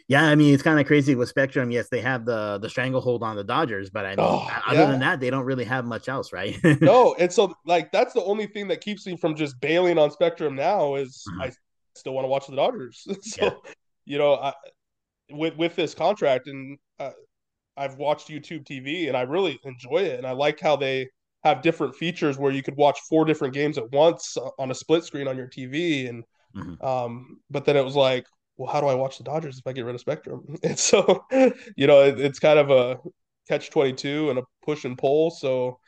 [0.08, 0.24] yeah.
[0.24, 1.72] I mean, it's kind of crazy with Spectrum.
[1.72, 4.86] Yes, they have the the stranglehold on the Dodgers, but I mean, oh, other yeah.
[4.92, 6.58] than that, they don't really have much else, right?
[6.82, 10.12] no, and so like that's the only thing that keeps me from just bailing on
[10.12, 11.42] Spectrum now is mm-hmm.
[11.42, 11.52] I
[11.96, 13.06] still want to watch the Dodgers.
[13.22, 13.52] so yeah.
[14.06, 14.54] you know, I,
[15.32, 17.12] with with this contract, and uh,
[17.76, 21.10] I've watched YouTube TV, and I really enjoy it, and I like how they
[21.44, 25.04] have different features where you could watch four different games at once on a split
[25.04, 26.24] screen on your TV and
[26.56, 26.86] Mm-hmm.
[26.86, 28.26] Um, but then it was like,
[28.58, 30.44] well, how do I watch the Dodgers if I get rid of Spectrum?
[30.64, 31.26] And so,
[31.76, 33.00] you know, it, it's kind of a
[33.48, 35.32] catch 22 and a push and pull.
[35.32, 35.80] So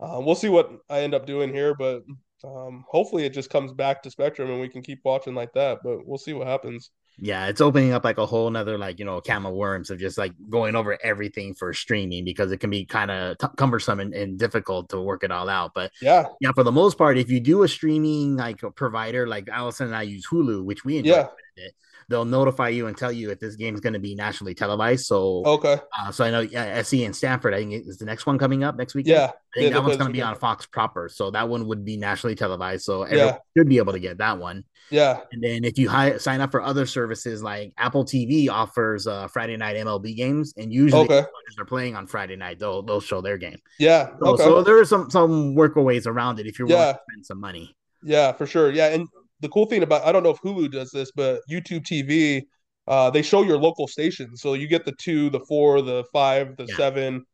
[0.00, 2.02] uh, we'll see what I end up doing here, but
[2.44, 5.78] um, hopefully it just comes back to Spectrum and we can keep watching like that,
[5.84, 9.04] but we'll see what happens yeah, it's opening up like a whole nother like you
[9.04, 12.70] know can of worms of just like going over everything for streaming because it can
[12.70, 15.72] be kind of t- cumbersome and, and, difficult to work it all out.
[15.74, 19.26] But yeah, yeah, for the most part, if you do a streaming like a provider,
[19.26, 21.28] like Allison and I use Hulu, which we enjoy yeah.
[21.60, 21.74] It,
[22.08, 25.06] they'll notify you and tell you if this game is going to be nationally televised.
[25.06, 27.54] So okay, uh, so I know yeah, SC and Stanford.
[27.54, 29.06] I think is the next one coming up next week.
[29.06, 31.08] Yeah, I think yeah, that one's going to be on Fox proper.
[31.08, 32.84] So that one would be nationally televised.
[32.84, 34.64] So everyone should be able to get that one.
[34.90, 35.20] Yeah.
[35.30, 39.28] And then if you hi- sign up for other services like Apple TV offers uh,
[39.28, 41.24] Friday night MLB games, and usually Okay.
[41.56, 43.58] they're playing on Friday night, they'll they'll show their game.
[43.78, 44.08] Yeah.
[44.20, 44.42] So, Okay.
[44.42, 46.92] so there are some some workaways around it if you're willing Yeah.
[46.94, 47.76] to spend some money.
[48.02, 48.72] Yeah, for sure.
[48.72, 49.06] Yeah, and
[49.40, 52.46] the cool thing about I don't know if Hulu does this, but YouTube TV,
[52.86, 54.40] uh, they show your local stations.
[54.42, 56.74] So you get the two, the four, the five, the Yeah.
[56.76, 57.24] seven.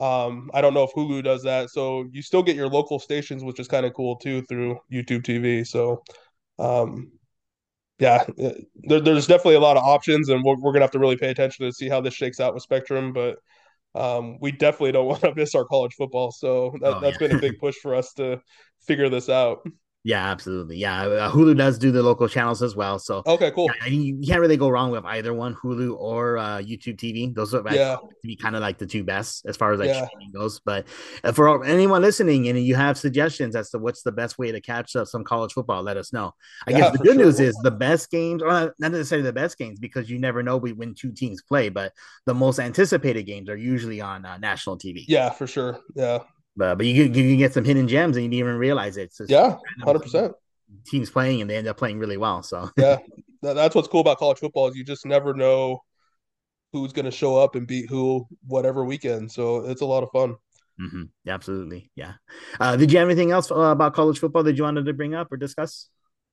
[0.00, 1.70] Um, I don't know if Hulu does that.
[1.70, 5.24] So you still get your local stations, which is kind of cool too through YouTube
[5.24, 5.64] TV.
[5.64, 6.02] So
[6.58, 7.12] um
[7.98, 11.16] yeah, there, there's definitely a lot of options, and we're, we're gonna have to really
[11.16, 13.12] pay attention to see how this shakes out with Spectrum.
[13.12, 13.38] But
[13.94, 17.18] um, we definitely don't want to miss our college football, so that, Oh, that's yeah.
[17.18, 18.40] been a big push for us to
[18.86, 19.66] figure this out.
[20.06, 20.76] Yeah, absolutely.
[20.76, 22.98] Yeah, uh, Hulu does do the local channels as well.
[22.98, 23.70] So Okay, cool.
[23.80, 27.34] yeah, you you can't really go wrong with either one, Hulu or uh, YouTube TV.
[27.34, 27.96] Those are Yeah.
[27.96, 30.04] to be kind of like the two best as far as like Yeah.
[30.04, 30.60] streaming goes.
[30.60, 30.86] But
[31.24, 34.60] uh, for anyone listening and you have suggestions as to what's the best way to
[34.60, 36.34] catch up some college football, let us know.
[36.66, 37.24] I Yeah, guess the good sure.
[37.24, 40.42] news is the best games, or not not necessarily the best games, because you never
[40.42, 41.70] know we- when two teams play.
[41.70, 41.94] But
[42.26, 45.06] the most anticipated games are usually on uh, national TV.
[45.08, 45.80] Yeah, for sure.
[45.94, 46.18] Yeah,
[46.56, 48.96] But but you can, you can get some hidden gems and you didn't even realize
[48.96, 49.12] it.
[49.16, 50.32] Just yeah, hundred percent.
[50.86, 52.42] Teams playing and they end up playing really well.
[52.42, 52.98] So Yeah,
[53.42, 55.80] that, that's what's cool about college football is you just never know
[56.72, 59.30] who's going to show up and beat who whatever weekend.
[59.30, 60.36] So it's a lot of fun.
[60.80, 61.10] Mhm.
[61.28, 62.14] absolutely, yeah.
[62.58, 65.14] Uh, did you have anything else uh, about college football that you wanted to bring
[65.14, 65.88] up or discuss?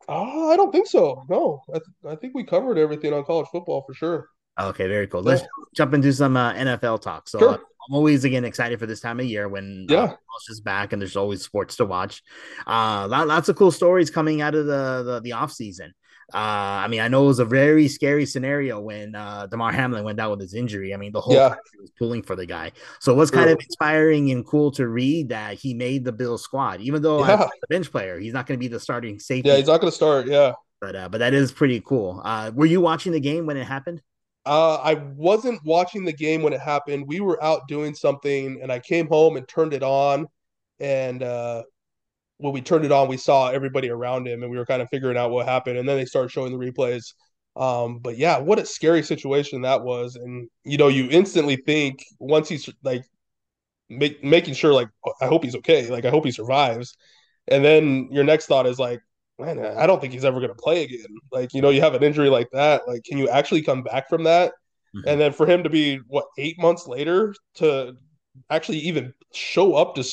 [0.07, 1.23] Oh, I don't think so.
[1.29, 4.29] No, I, th- I think we covered everything on college football for sure.
[4.59, 5.21] Okay, very cool.
[5.21, 5.43] Let's
[5.75, 7.29] jump into some uh, NFL talk.
[7.29, 7.59] So Sure.
[7.81, 10.01] Uh, I'm always again excited for this time of year when uh, Yeah.
[10.07, 12.21] football's just back and there's always sports to watch.
[12.67, 15.93] Uh, lots of cool stories coming out of the the, the off season.
[16.33, 16.37] Uh,
[16.85, 20.15] I mean, I know it was a very scary scenario when uh, Damar Hamlin went
[20.17, 20.93] down with his injury.
[20.93, 21.49] I mean, the whole Yeah.
[21.49, 22.71] country was pulling for the guy.
[23.01, 26.37] So it was kind of inspiring and cool to read that he made the Bill
[26.37, 27.43] squad, even though Yeah.
[27.43, 29.49] a bench player, he's not going to be the starting safety.
[29.49, 30.27] Yeah, he's not going to start.
[30.27, 30.53] Yeah.
[30.79, 32.21] but uh, but that is pretty cool.
[32.23, 34.01] Uh, were you watching the game when it happened?
[34.45, 37.05] Uh, I wasn't watching the game when it happened.
[37.07, 40.27] We were out doing something, and I came home and turned it on.
[40.79, 41.63] And uh,
[42.37, 44.89] when we turned it on, we saw everybody around him, and we were kind of
[44.89, 45.77] figuring out what happened.
[45.77, 47.13] And then they started showing the replays.
[47.55, 50.15] Um, but yeah, what a scary situation that was.
[50.15, 53.03] And you know, you instantly think once he's like
[53.91, 54.89] make, making sure, like,
[55.21, 55.89] I hope he's okay.
[55.89, 56.95] Like, I hope he survives.
[57.47, 59.01] And then your next thought is like,
[59.39, 61.05] man, I don't think he's ever going to play again.
[61.31, 62.87] Like, you know, you have an injury like that.
[62.87, 64.53] Like, can you actually come back from that?
[64.95, 65.03] Mhm.
[65.07, 67.95] And then for him to be what eight months later to
[68.49, 70.03] actually even show up to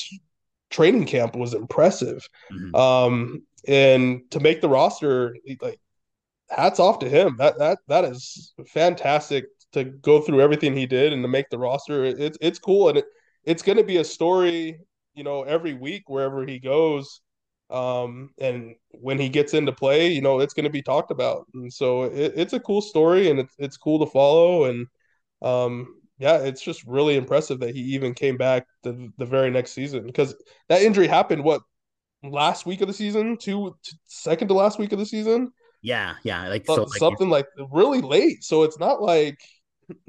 [0.71, 2.27] training camp was impressive.
[2.53, 2.75] Mhm.
[2.75, 5.81] Um, and to make the roster, like,
[6.51, 7.37] hats off to him.
[7.39, 11.59] That that that is fantastic to go through everything he did and to make the
[11.59, 12.05] roster.
[12.05, 13.05] It's it's cool and it,
[13.45, 14.81] it's going to be a story,
[15.15, 17.21] you know, every week wherever he goes.
[17.71, 21.47] Um, and when he gets into play, you know, it's going to be talked about.
[21.55, 24.65] And so it, it's a cool story and it's it's cool to follow.
[24.65, 24.87] And
[25.43, 29.73] um, yeah, it's just really impressive that he even came back the the very next
[29.73, 30.35] season because
[30.69, 31.63] that injury happened what
[32.23, 33.77] last week of the season, two
[34.07, 35.53] second to last week of the season
[35.83, 38.43] Yeah, yeah, like so- so, like, something like really late.
[38.45, 39.39] So it's not like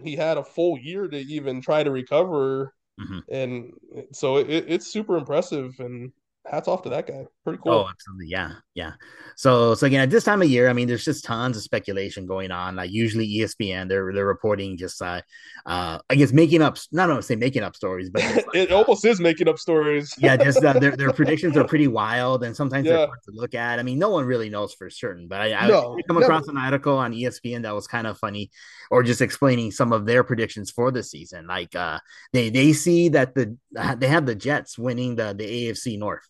[0.04, 3.24] he had a full year to even try to recover, Mhm.
[3.30, 3.74] and
[4.14, 5.80] so it, it's super impressive.
[5.80, 6.12] And
[6.46, 7.28] hats off to that guy.
[7.50, 7.74] Pretty cool.
[7.74, 8.28] Oh, absolutely.
[8.28, 8.54] Yeah.
[8.76, 8.94] Yeah.
[9.36, 12.26] So, so again, at this time of year, I mean, there's just tons of speculation
[12.26, 12.76] going on.
[12.76, 15.22] Like usually ESPN, they're, they're reporting just, uh,
[15.66, 18.78] uh, I guess making up, not to say making up stories, but like, it uh,
[18.78, 20.14] almost is making up stories.
[20.18, 22.94] yeah, just uh, their, their predictions are pretty wild and sometimes Yeah.
[22.98, 23.80] they're hard to look at.
[23.80, 26.48] I mean, no one really knows for certain, but I, I No, did come across
[26.48, 28.52] an article on ESPN that was kind of funny
[28.92, 31.48] or just explaining some of their predictions for the season.
[31.48, 32.00] Like, uh,
[32.34, 33.58] they, they see that the,
[33.98, 36.28] they have the Jets winning the, the AFC North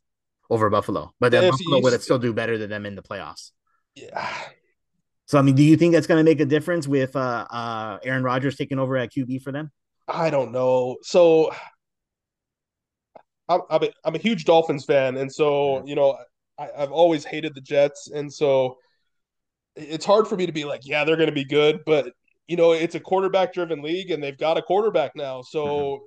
[0.49, 3.03] over Buffalo, but The then Buffalo would East- still do better than them in the
[3.03, 3.51] playoffs.
[3.95, 4.27] Yeah.
[5.25, 7.99] So, I mean, do you think that's going to make a difference with uh, uh,
[8.03, 9.71] Aaron Rodgers taking over at QB for them?
[10.07, 10.97] I don't know.
[11.03, 11.51] So
[13.47, 16.17] I'm I'm a, I'm a huge Dolphins fan, and so you know
[16.57, 18.77] I, I've always hated the Jets, and so
[19.75, 22.11] it's hard for me to be like, yeah, they're going to be good, but
[22.47, 26.05] you know it's a quarterback driven league, and they've got a quarterback now, so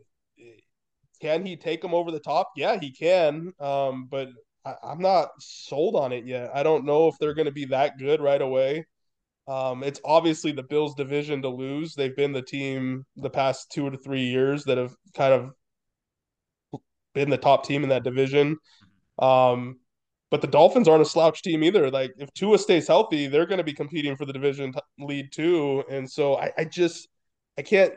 [1.23, 2.51] can he take them over the top?
[2.57, 4.29] Yeah, he can, um, but
[4.67, 6.51] I, I'm not sold on it yet.
[6.53, 8.85] I don't know if they're going to be that good right away.
[9.47, 11.95] Um, it's obviously the Bills' division to lose.
[11.95, 15.51] They've been the team the past two to three years that have kind of
[17.15, 18.57] been the top team in that division.
[19.19, 19.79] Um,
[20.31, 21.91] but the Dolphins aren't a slouch team either.
[21.91, 25.85] Like if Tua stays healthy, they're going to be competing for the division lead too.
[25.91, 27.09] And so I, I just
[27.59, 27.93] I can't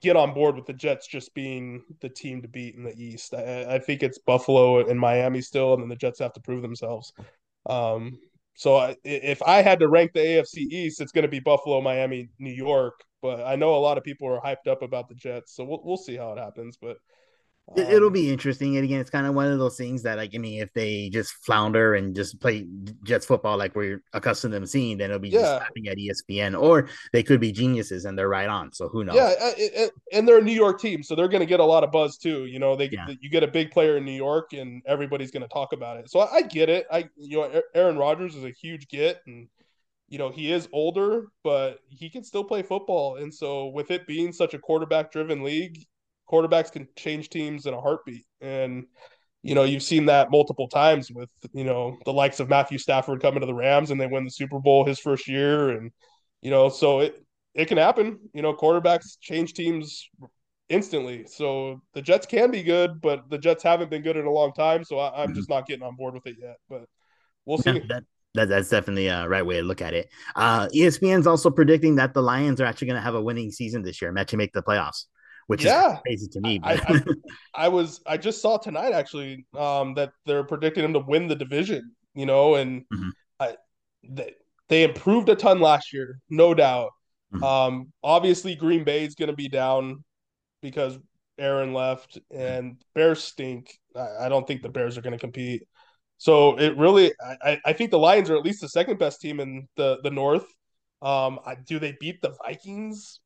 [0.00, 3.34] get on board with the Jets just being the team to beat in the East.
[3.34, 6.62] I, I think it's Buffalo and Miami still, and then the Jets have to prove
[6.62, 7.12] themselves.
[7.66, 8.18] Um,
[8.54, 11.80] so I, if I had to rank the AFC East, it's going to be Buffalo,
[11.80, 13.04] Miami, New York.
[13.22, 15.80] But I know a lot of people are hyped up about the Jets, so we'll
[15.84, 16.78] we'll see how it happens.
[16.80, 16.96] But
[17.76, 18.76] It'll um, be interesting.
[18.76, 21.08] And again, it's kind of one of those things that, like, I mean, if they
[21.08, 22.66] just flounder and just play
[23.04, 25.40] Jets football like we're accustomed to them seeing, then it'll be yeah.
[25.40, 28.72] just happening at ESPN, or they could be geniuses and they're right on.
[28.72, 29.14] So who knows?
[29.14, 31.84] Yeah, uh, and they're a New York team, so they're going to get a lot
[31.84, 32.46] of buzz too.
[32.46, 33.06] You know, they yeah.
[33.20, 36.10] you get a big player in New York, and everybody's going to talk about it.
[36.10, 36.86] So I, I get it.
[36.90, 39.48] I you know, Aaron Rodgers is a huge get, and
[40.08, 43.16] you know he is older, but he can still play football.
[43.16, 45.86] And so with it being such a quarterback driven league,
[46.30, 48.24] quarterbacks can change teams in a heartbeat.
[48.40, 48.86] And,
[49.42, 53.20] you know, you've seen that multiple times with, you know, the likes of Matthew Stafford
[53.20, 55.70] coming to the Rams and they win the Super Bowl his first year.
[55.70, 55.90] And,
[56.42, 58.18] you know, so it, it can happen.
[58.32, 60.08] You know, quarterbacks change teams
[60.68, 61.26] instantly.
[61.26, 64.52] So the Jets can be good, but the Jets haven't been good in a long
[64.52, 64.84] time.
[64.84, 66.56] So I, am just not getting on board with it yet.
[66.68, 66.84] But
[67.44, 67.72] we'll see.
[67.72, 70.08] Yeah, that, that, that's definitely a right way to look at it.
[70.36, 73.82] Uh, ESPN's also predicting that the Lions are actually going to have a winning season
[73.82, 75.06] this year, match to make the playoffs
[75.50, 75.94] which yeah.
[75.94, 76.60] is crazy to me.
[76.62, 77.02] I, I,
[77.64, 81.34] I, was I just saw tonight actually um, that they're predicting him to win the
[81.34, 81.90] division.
[82.14, 83.08] You know, and mm-hmm.
[83.40, 83.56] I,
[84.08, 84.34] they,
[84.68, 86.90] they improved a ton last year, no doubt.
[87.34, 87.42] Mm-hmm.
[87.42, 90.04] Um, obviously, Green Bay is going to be down
[90.62, 91.00] because
[91.36, 93.76] Aaron left, and Bears stink.
[93.96, 95.64] I, I don't think the Bears are going to compete.
[96.18, 99.40] So it really, I, I think the Lions are at least the second best team
[99.40, 100.46] in the the North.
[101.02, 103.18] Um, do they beat the Vikings?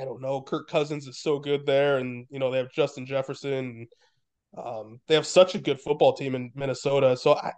[0.00, 0.40] I don't know.
[0.40, 3.86] Kirk Cousins is so good there, and you know they have Justin Jefferson.
[4.56, 7.16] Um, they have such a good football team in Minnesota.
[7.16, 7.52] So I,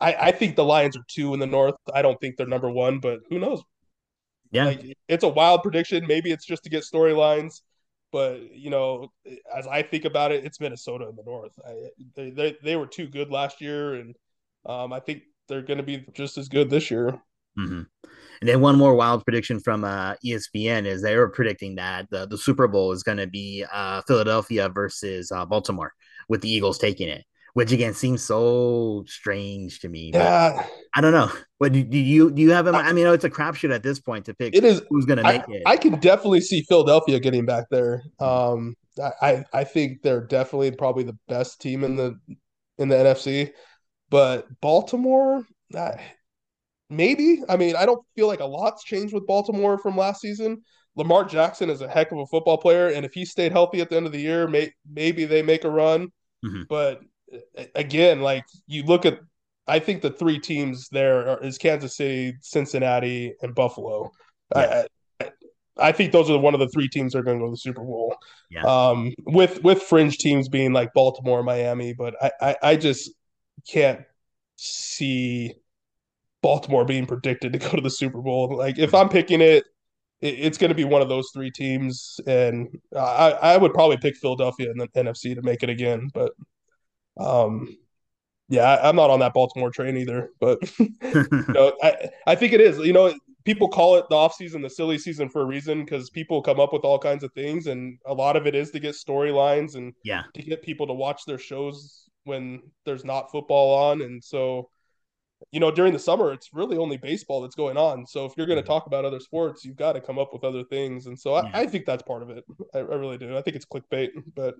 [0.00, 1.76] I, I think the Lions are two in the North.
[1.94, 3.62] I don't think they're number one, but who knows?
[4.50, 6.06] Yeah, like, it's a wild prediction.
[6.06, 7.60] Maybe it's just to get storylines,
[8.10, 9.08] but you know,
[9.54, 11.52] as I think about it, it's Minnesota in the North.
[11.64, 11.74] I,
[12.16, 14.16] they, they they were too good last year, and
[14.66, 17.20] um, I think they're going to be just as good this year.
[17.56, 17.82] Mm-hmm.
[18.40, 22.26] And then one more wild prediction from uh, ESPN is they were predicting that the,
[22.26, 25.92] the Super Bowl is going to be uh, Philadelphia versus uh, Baltimore,
[26.28, 27.24] with the Eagles taking it.
[27.52, 30.12] Which again seems so strange to me.
[30.14, 31.32] Yeah, I don't know.
[31.58, 32.42] What do, do you do?
[32.42, 32.68] You have?
[32.68, 34.54] A, I mean, it's a crapshoot at this point to pick.
[34.54, 35.62] It is who's going to make I, it.
[35.66, 38.04] I can definitely see Philadelphia getting back there.
[38.20, 38.76] Um,
[39.20, 42.16] I I think they're definitely probably the best team in the
[42.78, 43.50] in the NFC,
[44.10, 45.44] but Baltimore.
[45.76, 46.00] I,
[46.90, 47.40] Maybe.
[47.48, 50.62] I mean, I don't feel like a lot's changed with Baltimore from last season.
[50.96, 53.88] Lamar Jackson is a heck of a football player, and if he stayed healthy at
[53.88, 56.08] the end of the year, may, maybe they make a run.
[56.44, 56.62] Mm-hmm.
[56.68, 57.00] But
[57.76, 59.20] again, like you look at,
[59.68, 64.10] I think the three teams there are, is Kansas City, Cincinnati, and Buffalo.
[64.54, 64.84] Yeah.
[65.20, 65.30] I,
[65.78, 67.52] I think those are one of the three teams that are going to go to
[67.52, 68.16] the Super Bowl.
[68.50, 68.62] Yeah.
[68.62, 73.12] Um, with with fringe teams being like Baltimore, Miami, but I, I, I just
[73.68, 74.00] can't
[74.56, 75.54] see
[76.42, 78.56] Baltimore being predicted to go to the Super Bowl.
[78.56, 79.64] Like if I'm picking it,
[80.20, 84.16] it's going to be one of those three teams, and I, I would probably pick
[84.16, 86.10] Philadelphia in the NFC to make it again.
[86.12, 86.32] But,
[87.16, 87.74] um,
[88.50, 90.30] yeah, I, am not on that Baltimore train either.
[90.38, 92.78] But you know, I I think it is.
[92.78, 96.42] You know, people call it the offseason the silly season for a reason because people
[96.42, 98.94] come up with all kinds of things, and a lot of it is to get
[98.94, 104.02] storylines and yeah to get people to watch their shows when there's not football on,
[104.02, 104.68] and so
[105.52, 108.06] you know, during the summer, it's really only baseball that's going on.
[108.06, 110.44] So if you're going to talk about other sports, you've got to come up with
[110.44, 111.06] other things.
[111.06, 112.44] And so I, I think that's part of it.
[112.74, 113.36] I, I, really do.
[113.36, 114.56] I think it's clickbait, but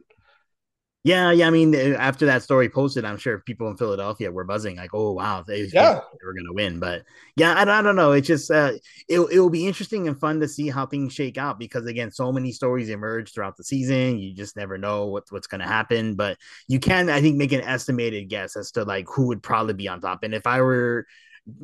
[1.02, 1.46] yeah, yeah.
[1.46, 4.90] I mean, uh, after that story posted, I'm sure people in Philadelphia were buzzing, like,
[4.92, 5.94] "Oh, wow, they, yeah.
[5.94, 7.04] they were going to win." But
[7.36, 8.12] yeah, I, I don't know.
[8.12, 8.72] It's just uh,
[9.08, 12.10] it it will be interesting and fun to see how things shake out because again,
[12.10, 14.18] so many stories emerge throughout the season.
[14.18, 16.16] You just never know what, what's going to happen.
[16.16, 16.36] But
[16.68, 19.88] you can, I think, make an estimated guess as to like who would probably be
[19.88, 20.22] on top.
[20.22, 21.06] And if I were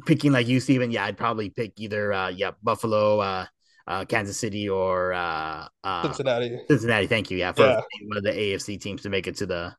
[0.06, 3.46] picking like you, Steven, yeah, I'd probably pick either uh, yeah, Buffalo, uh,
[3.86, 6.58] uh, Kansas City or uh, uh, Cincinnati.
[6.68, 7.38] Cincinnati, thank you.
[7.38, 7.80] Yeah, for yeah.
[8.06, 9.74] one of the AFC teams to make it to the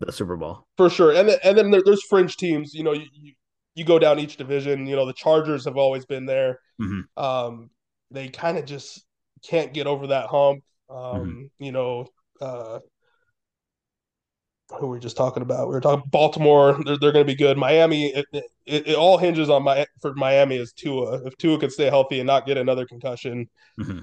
[0.00, 1.14] the Super Bowl for sure.
[1.14, 2.74] And then, and then there, there's fringe teams.
[2.74, 3.32] You know, you, you,
[3.74, 4.86] you go down each division.
[4.86, 6.60] You know, the Chargers have always been there.
[6.80, 7.22] Mm-hmm.
[7.22, 7.70] Um,
[8.10, 9.04] they kind of just
[9.42, 10.62] can't get over that hump.
[10.90, 11.64] Um, mm-hmm.
[11.64, 12.06] You know,
[12.40, 12.80] uh,
[14.70, 15.68] who we were just talking about.
[15.68, 16.78] We were talking Baltimore.
[16.84, 17.56] They're, they're going to be good.
[17.56, 18.06] Miami.
[18.08, 21.24] It, it, it, all hinges on my for Miami is Tua.
[21.24, 23.48] If Tua could stay healthy and not get another concussion,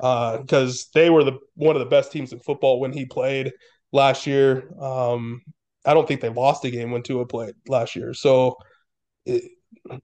[0.01, 0.99] uh, because mm-hmm.
[0.99, 3.51] uh, they were the one of the best teams in football when he played
[3.91, 4.69] last year.
[4.79, 5.41] Um,
[5.85, 8.13] I don't think they lost a game when Tua played last year.
[8.13, 8.57] So
[9.25, 9.43] it,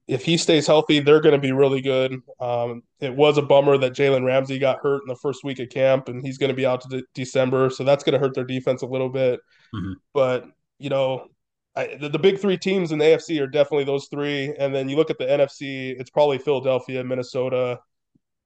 [0.08, 2.22] if he stays healthy, they're going to be really good.
[2.40, 5.70] Um, it was a bummer that Jalen Ramsey got hurt in the first week of
[5.70, 8.36] camp, and he's going to be out to de- December, so that's going to hurt
[8.36, 9.40] their defense a little bit.
[9.74, 9.94] Mm-hmm.
[10.14, 10.46] But
[10.78, 11.28] you know,
[11.76, 14.90] I, the, the, big three teams in the AFC are definitely those three, and then
[14.90, 17.80] you look at the NFC, it's probably Philadelphia, Minnesota.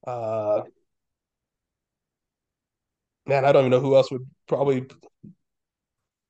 [0.06, 0.62] Uh,
[3.26, 4.86] man, I don't even know who else would probably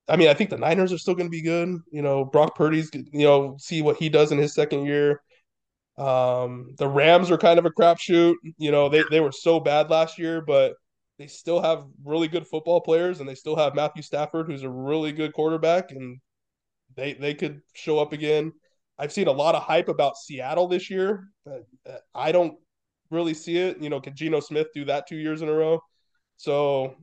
[0.07, 1.79] I mean, I think the Niners are still going to be good.
[1.91, 5.21] You know, Brock Purdy's, you know, see what he does in his second year.
[5.97, 8.35] Um, the Rams are kind of a crapshoot.
[8.57, 10.73] You know, they, they were so bad last year, but
[11.17, 14.69] they still have really good football players and they still have Matthew Stafford, who's a
[14.69, 16.19] really good quarterback, and
[16.95, 18.51] they they could show up again.
[18.97, 21.29] I've seen a lot of hype about Seattle this year.
[21.45, 21.65] But
[22.13, 22.57] I don't
[23.09, 23.81] really see it.
[23.81, 25.79] You know, can Geno Smith do that two years in a row?
[26.37, 26.95] So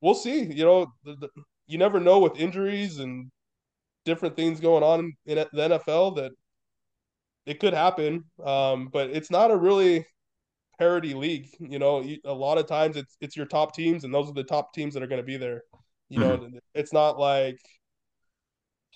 [0.00, 0.44] we'll see.
[0.44, 1.28] You know, the, the,
[1.66, 3.30] you never know with injuries and
[4.04, 6.32] different things going on in the NFL that
[7.44, 8.24] it could happen.
[8.44, 10.06] Um, but it's not a really
[10.78, 11.48] parity league.
[11.58, 14.44] You know, a lot of times it's it's your top teams, and those are the
[14.44, 15.62] top teams that are going to be there.
[16.08, 16.58] You know, mm-hmm.
[16.74, 17.58] it's not like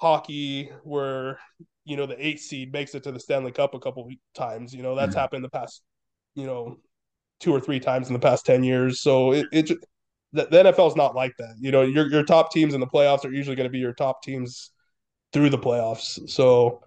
[0.01, 1.39] hockey where
[1.85, 4.73] you know the eight seed makes it to the Stanley Cup a couple times.
[4.73, 5.21] You know, that's mm-hmm.
[5.21, 5.83] happened the past
[6.35, 6.79] you know
[7.41, 9.01] two or three times in the past ten years.
[9.01, 9.71] So it it
[10.33, 11.57] the, the NFL is not like that.
[11.61, 13.93] You know, your your top teams in the playoffs are usually going to be your
[13.93, 14.71] top teams
[15.33, 16.29] through the playoffs.
[16.29, 16.83] So,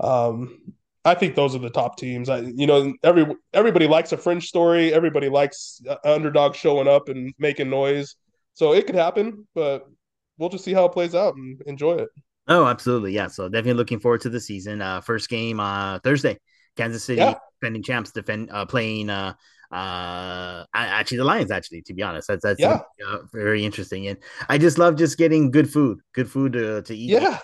[0.00, 0.72] um,
[1.04, 2.28] I think those are the top teams.
[2.28, 4.92] I, you know, every everybody likes a fringe story.
[4.92, 8.16] Everybody likes underdog showing up and making noise.
[8.54, 9.86] So it could happen, but
[10.36, 12.08] we'll just see how it plays out and enjoy it.
[12.48, 13.28] Oh, absolutely, yeah.
[13.28, 14.82] So definitely looking forward to the season.
[14.82, 16.38] Uh, first game uh Thursday,
[16.76, 17.34] Kansas City yeah.
[17.60, 19.10] defending champs defend uh, playing
[19.70, 22.80] uh actually the lions actually to be honest that's that's yeah.
[23.06, 24.16] uh, very interesting and
[24.48, 27.38] i just love just getting good food good food to, to eat yeah.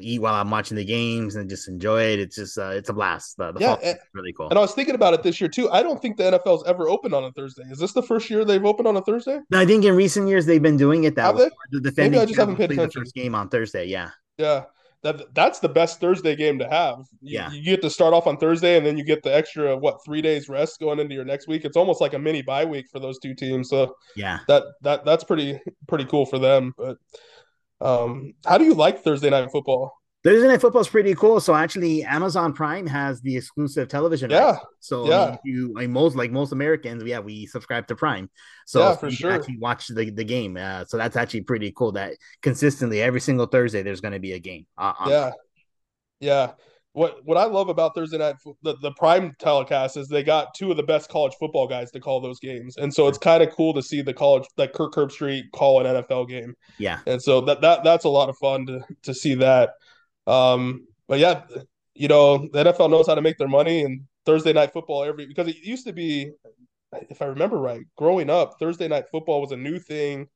[0.00, 2.20] eat while i'm watching the games and just enjoy it.
[2.20, 3.38] It's just uh, it's a blast.
[3.38, 4.50] The, the yeah and, really cool.
[4.50, 5.70] and i was thinking about it this year too.
[5.70, 7.62] I don't think the nfl's ever opened on a thursday.
[7.70, 9.40] Is this the first year they've opened on a thursday?
[9.48, 11.44] No, i think in recent years they've been doing it that Have way.
[11.44, 11.78] they?
[11.78, 14.10] the defending maybe i just haven't paid attention the first game on thursday yeah.
[14.36, 14.64] Yeah
[15.02, 16.98] that that's the best Thursday game to have.
[17.20, 19.76] You, yeah, you get to start off on Thursday, and then you get the extra
[19.76, 21.64] what three days rest going into your next week.
[21.64, 23.68] It's almost like a mini bye week for those two teams.
[23.68, 26.72] So yeah, that that that's pretty pretty cool for them.
[26.76, 26.98] But
[27.80, 29.92] um, how do you like Thursday night football?
[30.24, 31.40] Thursday Night Football is pretty cool.
[31.40, 34.30] So actually, Amazon Prime has the exclusive television.
[34.30, 34.52] Yeah.
[34.52, 34.64] Rights.
[34.80, 38.30] So yeah, I mean, you like most like most Americans, yeah, we subscribe to Prime.
[38.66, 39.32] So yeah, for sure.
[39.32, 40.56] actually watch the, the game.
[40.56, 41.92] Uh, so that's actually pretty cool.
[41.92, 44.66] That consistently every single Thursday there's going to be a game.
[44.78, 45.30] Uh, yeah,
[46.20, 46.52] yeah.
[46.92, 50.70] What what I love about Thursday night the, the prime telecast is they got two
[50.70, 53.50] of the best college football guys to call those games, and so it's kind of
[53.50, 56.54] cool to see the college like Kirk Herbstreit call an NFL game.
[56.78, 59.70] Yeah, and so that that that's a lot of fun to to see that.
[60.26, 61.42] Um, but yeah,
[61.94, 65.26] you know, the NFL knows how to make their money and Thursday night football every
[65.26, 66.30] because it used to be,
[67.10, 70.26] if I remember right, growing up, Thursday night football was a new thing,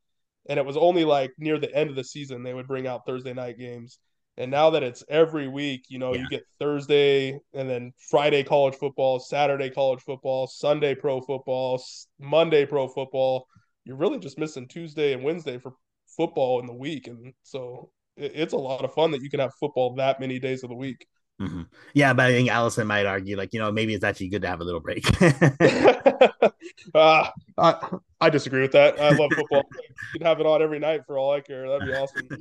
[0.49, 3.07] and it was only like near the end of the season they would bring out
[3.07, 3.99] Thursday night games.
[4.39, 6.20] And now that it's every week, you know, yeah.
[6.20, 11.82] you get Thursday and then Friday college football, Saturday college football, Sunday pro football,
[12.20, 13.47] Monday pro football.
[13.84, 15.72] You're really just missing Tuesday and Wednesday for
[16.16, 17.07] football in the week.
[17.07, 20.62] And so it's a lot of fun that you can have football that many days
[20.62, 21.06] of the week.
[21.40, 21.62] Mm-hmm.
[21.92, 24.48] Yeah, but I think Allison might argue, like, you know, maybe it's actually good to
[24.48, 25.06] have a little break.
[26.94, 28.98] uh, I, I disagree with that.
[28.98, 29.64] I love football.
[30.14, 31.68] you can have it on every night for all I care.
[31.68, 32.28] That'd be awesome.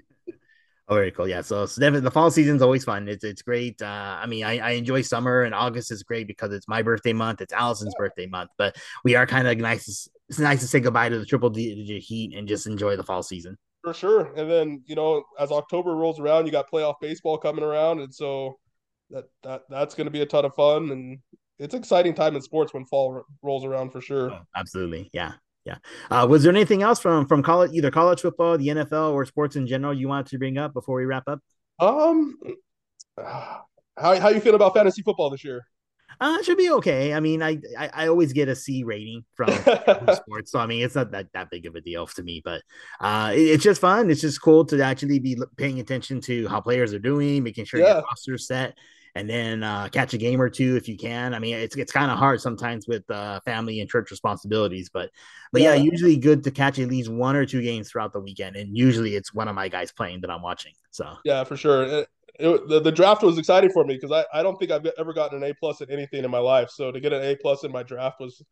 [0.87, 1.27] Oh, very cool.
[1.27, 1.41] Yeah.
[1.41, 3.07] So, so the fall season's always fun.
[3.07, 3.81] It's it's great.
[3.81, 7.11] Uh, I mean, I, I enjoy summer and August is great because it's my birthday
[7.11, 7.41] month.
[7.41, 8.03] It's Allison's yeah.
[8.03, 8.51] birthday month.
[8.55, 10.07] But we are kind of nice.
[10.29, 13.23] It's nice to say goodbye to the triple digit heat and just enjoy the fall
[13.23, 13.57] season.
[13.85, 14.33] For sure.
[14.35, 17.99] And then, you know, as October rolls around, you got playoff baseball coming around.
[17.99, 18.57] And so
[19.11, 20.89] that, that that's going to be a ton of fun.
[20.89, 21.19] And
[21.59, 24.31] it's exciting time in sports when fall r- rolls around for sure.
[24.31, 25.11] Oh, absolutely.
[25.13, 25.33] Yeah.
[25.65, 25.77] Yeah.
[26.09, 29.55] Uh, was there anything else from, from college, either college football, the NFL or sports
[29.55, 31.41] in general you wanted to bring up before we wrap up?
[31.77, 32.35] Um,
[33.19, 33.65] how,
[33.95, 35.63] how you feel about fantasy football this year?
[36.19, 37.13] Uh, it should be okay.
[37.13, 39.49] I mean, I, I, I always get a C rating from
[40.15, 42.41] sports, so I mean, it's not that, that big of a deal to me.
[42.43, 42.61] But
[42.99, 44.09] uh, it, it's just fun.
[44.09, 47.79] It's just cool to actually be paying attention to how players are doing, making sure
[47.79, 47.95] yeah.
[47.95, 48.77] your roster's set,
[49.15, 51.33] and then uh, catch a game or two if you can.
[51.33, 55.09] I mean, it's it's kind of hard sometimes with uh, family and church responsibilities, but
[55.51, 55.73] but yeah.
[55.73, 58.77] yeah, usually good to catch at least one or two games throughout the weekend, and
[58.77, 60.73] usually it's one of my guys playing that I'm watching.
[60.91, 62.05] So yeah, for sure
[62.39, 65.13] it, the, the draft was exciting for me because I, I don't think I've ever
[65.13, 66.69] gotten an A plus in anything in my life.
[66.69, 68.43] So to get an A plus in my draft was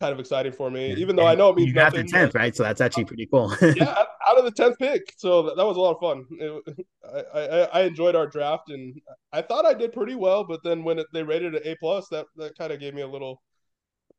[0.00, 2.34] kind of exciting for me, even though I know it means you got the tenth,
[2.34, 2.54] right?
[2.54, 3.54] So that's actually pretty cool.
[3.76, 6.26] yeah, out of the tenth pick, so that, that, was a lot of fun.
[6.32, 6.86] It,
[7.34, 9.00] I, I, I enjoyed our draft, and
[9.32, 10.44] I thought I did pretty well.
[10.44, 13.02] But then when it, they rated it A plus, that that kind of gave me
[13.02, 13.42] a little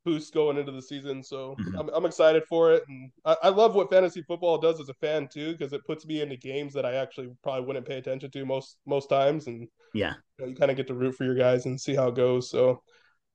[0.03, 1.23] boost going into the season.
[1.23, 1.79] So mm-hmm.
[1.79, 4.93] I'm, I'm excited for it, and I, I love what fantasy football does as a
[4.95, 8.31] fan too, because it puts me into games that I actually probably wouldn't pay attention
[8.31, 11.23] to most most times, and yeah, you, know, you kind of get to root for
[11.23, 12.49] your guys and see how it goes.
[12.49, 12.81] So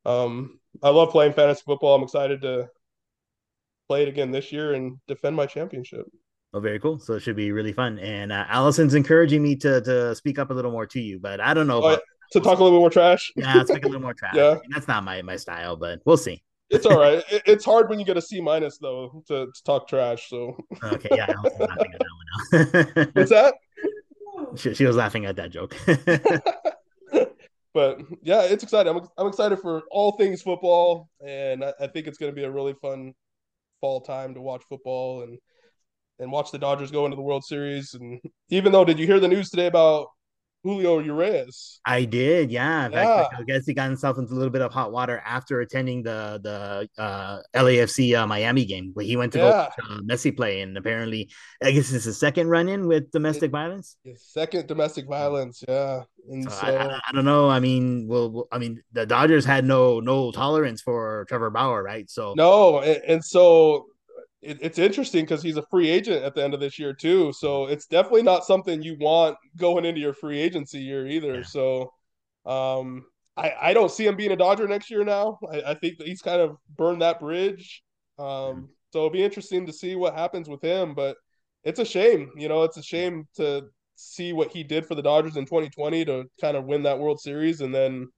[0.05, 1.95] um, I love playing fantasy football.
[1.95, 2.69] I'm excited to
[3.89, 6.07] play it again this year and defend my championship.
[6.55, 6.99] Oh, very cool.
[6.99, 7.99] So it should be really fun.
[7.99, 11.41] And uh, Allison's encouraging me to to speak up a little more to you, but
[11.41, 11.83] I don't know.
[11.83, 12.03] Oh, about-
[12.33, 13.33] to talk a little bit more trash.
[13.37, 14.35] Yeah, speak a little more trash.
[14.35, 16.43] yeah, that's not my my style, but we'll see.
[16.71, 17.23] It's all right.
[17.31, 20.29] it's hard when you get a C minus though to, to talk trash.
[20.29, 23.09] So okay, yeah, Allison's laughing at that one.
[23.15, 23.55] What's that?
[24.57, 25.77] She, she was laughing at that joke.
[27.75, 28.95] but yeah, it's exciting.
[28.95, 32.45] I'm I'm excited for all things football, and I, I think it's going to be
[32.45, 33.15] a really fun
[33.81, 35.39] fall time to watch football and
[36.19, 37.95] and watch the Dodgers go into the World Series.
[37.95, 40.09] And even though, did you hear the news today about
[40.65, 41.81] Julio Urias?
[41.87, 42.89] I did, yeah.
[42.89, 43.23] yeah.
[43.23, 46.03] Fact, I guess he got himself into a little bit of hot water after attending
[46.03, 49.69] the the uh, LAFC uh, Miami game where he went to yeah.
[49.81, 51.31] go uh, Messi play, and apparently,
[51.63, 53.97] I guess it's his second run in with domestic it, violence.
[54.17, 56.03] second domestic violence, yeah.
[56.29, 57.49] And so, so I, I, I, don't know.
[57.49, 62.11] I mean, well, I mean, the Dodgers had no no tolerance for Trevor Bauer, right?
[62.11, 63.87] So no, and, and so
[64.41, 67.33] it, it's interesting because he's a free agent at the end of this year too.
[67.33, 71.37] So it's definitely not something you want going into your free agency year either.
[71.37, 71.43] Yeah.
[71.43, 71.93] So
[72.47, 73.05] um,
[73.37, 75.39] I, I don't see him being a Dodger next year now.
[75.51, 77.83] I, I think that he's kind of burned that bridge.
[78.19, 80.95] Um, so it'll be interesting to see what happens with him.
[80.95, 81.17] But
[81.65, 83.65] it's a shame, you know, it's a shame to
[83.97, 87.21] see what he did for the Dodgers in 2020 to kind of win that World
[87.21, 88.09] Series, and then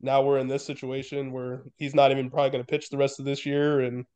[0.00, 3.18] now we're in this situation where he's not even probably going to pitch the rest
[3.18, 4.06] of this year and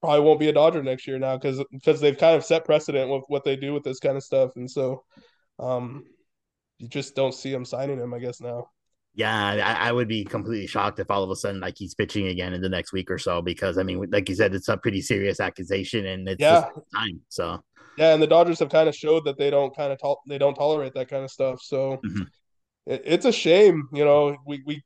[0.00, 3.10] probably won't be a Dodger next year now because because they've kind of set precedent
[3.10, 5.04] with what they do with this kind of stuff, and so
[5.58, 6.04] um,
[6.78, 8.66] you just don't see him signing him, I guess now.
[9.14, 12.28] Yeah, I, I, would be completely shocked if all of a sudden like he's pitching
[12.28, 14.76] again in the next week or so because I mean, like you said, it's a
[14.76, 16.68] pretty serious accusation and it's yeah.
[16.94, 17.20] time.
[17.28, 17.60] So
[17.98, 20.38] yeah, and the Dodgers have kind of showed that they don't kind of to- they
[20.38, 21.60] don't tolerate that kind of stuff.
[21.60, 22.22] So mm-hmm.
[22.86, 24.36] it, it's a shame, you know.
[24.46, 24.82] We we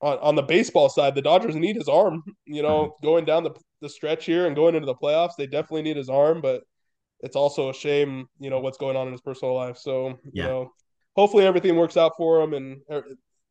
[0.00, 2.22] on, on the baseball side, the Dodgers need his arm.
[2.46, 3.06] You know, mm-hmm.
[3.06, 3.52] going down the
[3.84, 6.40] the stretch here and going into the playoffs, they definitely need his arm.
[6.40, 6.62] But
[7.20, 9.78] it's also a shame, you know, what's going on in his personal life.
[9.78, 10.42] So yeah.
[10.42, 10.72] you know,
[11.14, 13.04] hopefully everything works out for him and er,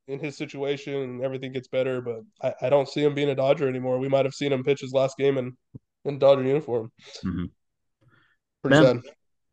[0.08, 2.02] in his situation and everything gets better.
[2.02, 4.00] But I, I don't see him being a Dodger anymore.
[4.00, 5.56] We might have seen him pitch his last game in
[6.06, 6.92] in Dodger uniform.
[7.26, 7.46] Mm-hmm.
[8.62, 9.02] Pretty sad.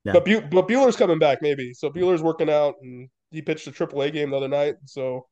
[0.04, 0.12] Yeah.
[0.12, 1.72] But Bu- but Buehler's coming back maybe.
[1.74, 4.76] So Buehler's working out and he pitched a triple A game the other night.
[4.86, 5.26] So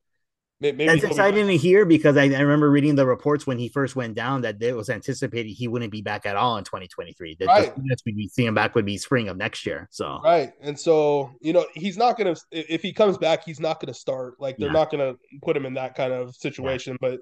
[0.61, 3.95] Maybe That's exciting to hear because I, I, remember reading the reports when he first
[3.95, 7.37] went down that it was anticipated he wouldn't be back at all in 2023.
[7.39, 7.73] That right.
[7.77, 9.87] we'd be seeing back would be spring of next year.
[9.89, 13.79] So right, and so you know he's not gonna if he comes back, he's not
[13.79, 14.33] gonna start.
[14.39, 14.73] Like they're yeah.
[14.73, 16.97] not gonna put him in that kind of situation.
[17.01, 17.09] Yeah.
[17.09, 17.19] But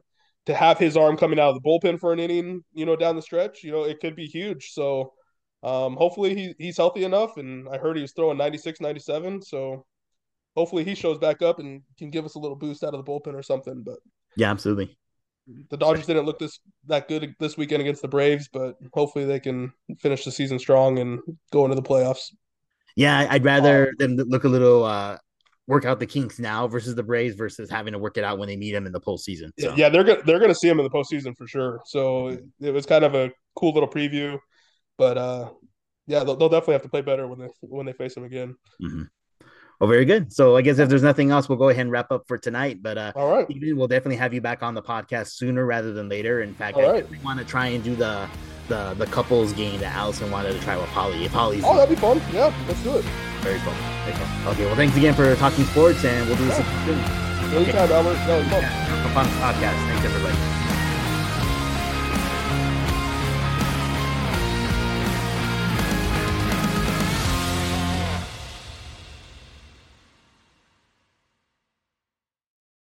[0.47, 3.15] to have his arm coming out of the bullpen for an inning, you know, down
[3.15, 4.71] the stretch, you know, it could be huge.
[4.71, 5.13] So
[5.61, 7.35] um, hopefully he, he's healthy enough.
[7.37, 9.41] And I heard he was throwing 96, 97.
[9.41, 9.85] So
[10.57, 13.09] hopefully he shows back up and can give us a little boost out of the
[13.09, 13.83] bullpen or something.
[13.83, 13.99] But
[14.35, 14.97] yeah, absolutely.
[15.69, 19.39] The Dodgers didn't look this that good this weekend against the Braves, but hopefully they
[19.39, 21.19] can finish the season strong and
[21.53, 22.33] go into the playoffs.
[22.95, 25.17] Yeah, I'd rather um, them look a little uh
[25.67, 28.47] work out the kinks now versus the Braves versus having to work it out when
[28.47, 29.51] they meet them in the postseason.
[29.59, 29.75] So.
[29.75, 31.81] Yeah, they're gonna they're gonna see them in the postseason for sure.
[31.85, 34.39] So it was kind of a cool little preview,
[34.97, 35.49] but uh,
[36.07, 38.55] yeah, they'll, they'll definitely have to play better when they when they face them again.
[38.83, 39.03] Mm-hmm.
[39.79, 40.33] Well, very good.
[40.33, 42.81] So I guess if there's nothing else, we'll go ahead and wrap up for tonight.
[42.81, 46.09] But uh, all right, we'll definitely have you back on the podcast sooner rather than
[46.09, 46.41] later.
[46.41, 47.23] In fact, all I right.
[47.23, 48.27] want to try and do the
[48.69, 51.25] the the couples game that Allison wanted to try with Holly.
[51.25, 52.21] If Holly's oh, that'd be fun.
[52.33, 53.05] Yeah, let's do it.
[53.41, 53.73] Very cool.
[54.05, 54.53] Very.
[54.53, 56.85] Okay, well, thanks again for talking sports, and we'll do this yeah.
[56.85, 57.27] soon.
[57.55, 57.93] Anytime, okay.
[57.93, 58.17] Albert.
[58.27, 59.87] No, yeah, fun podcast.
[59.87, 60.56] Thanks, everybody.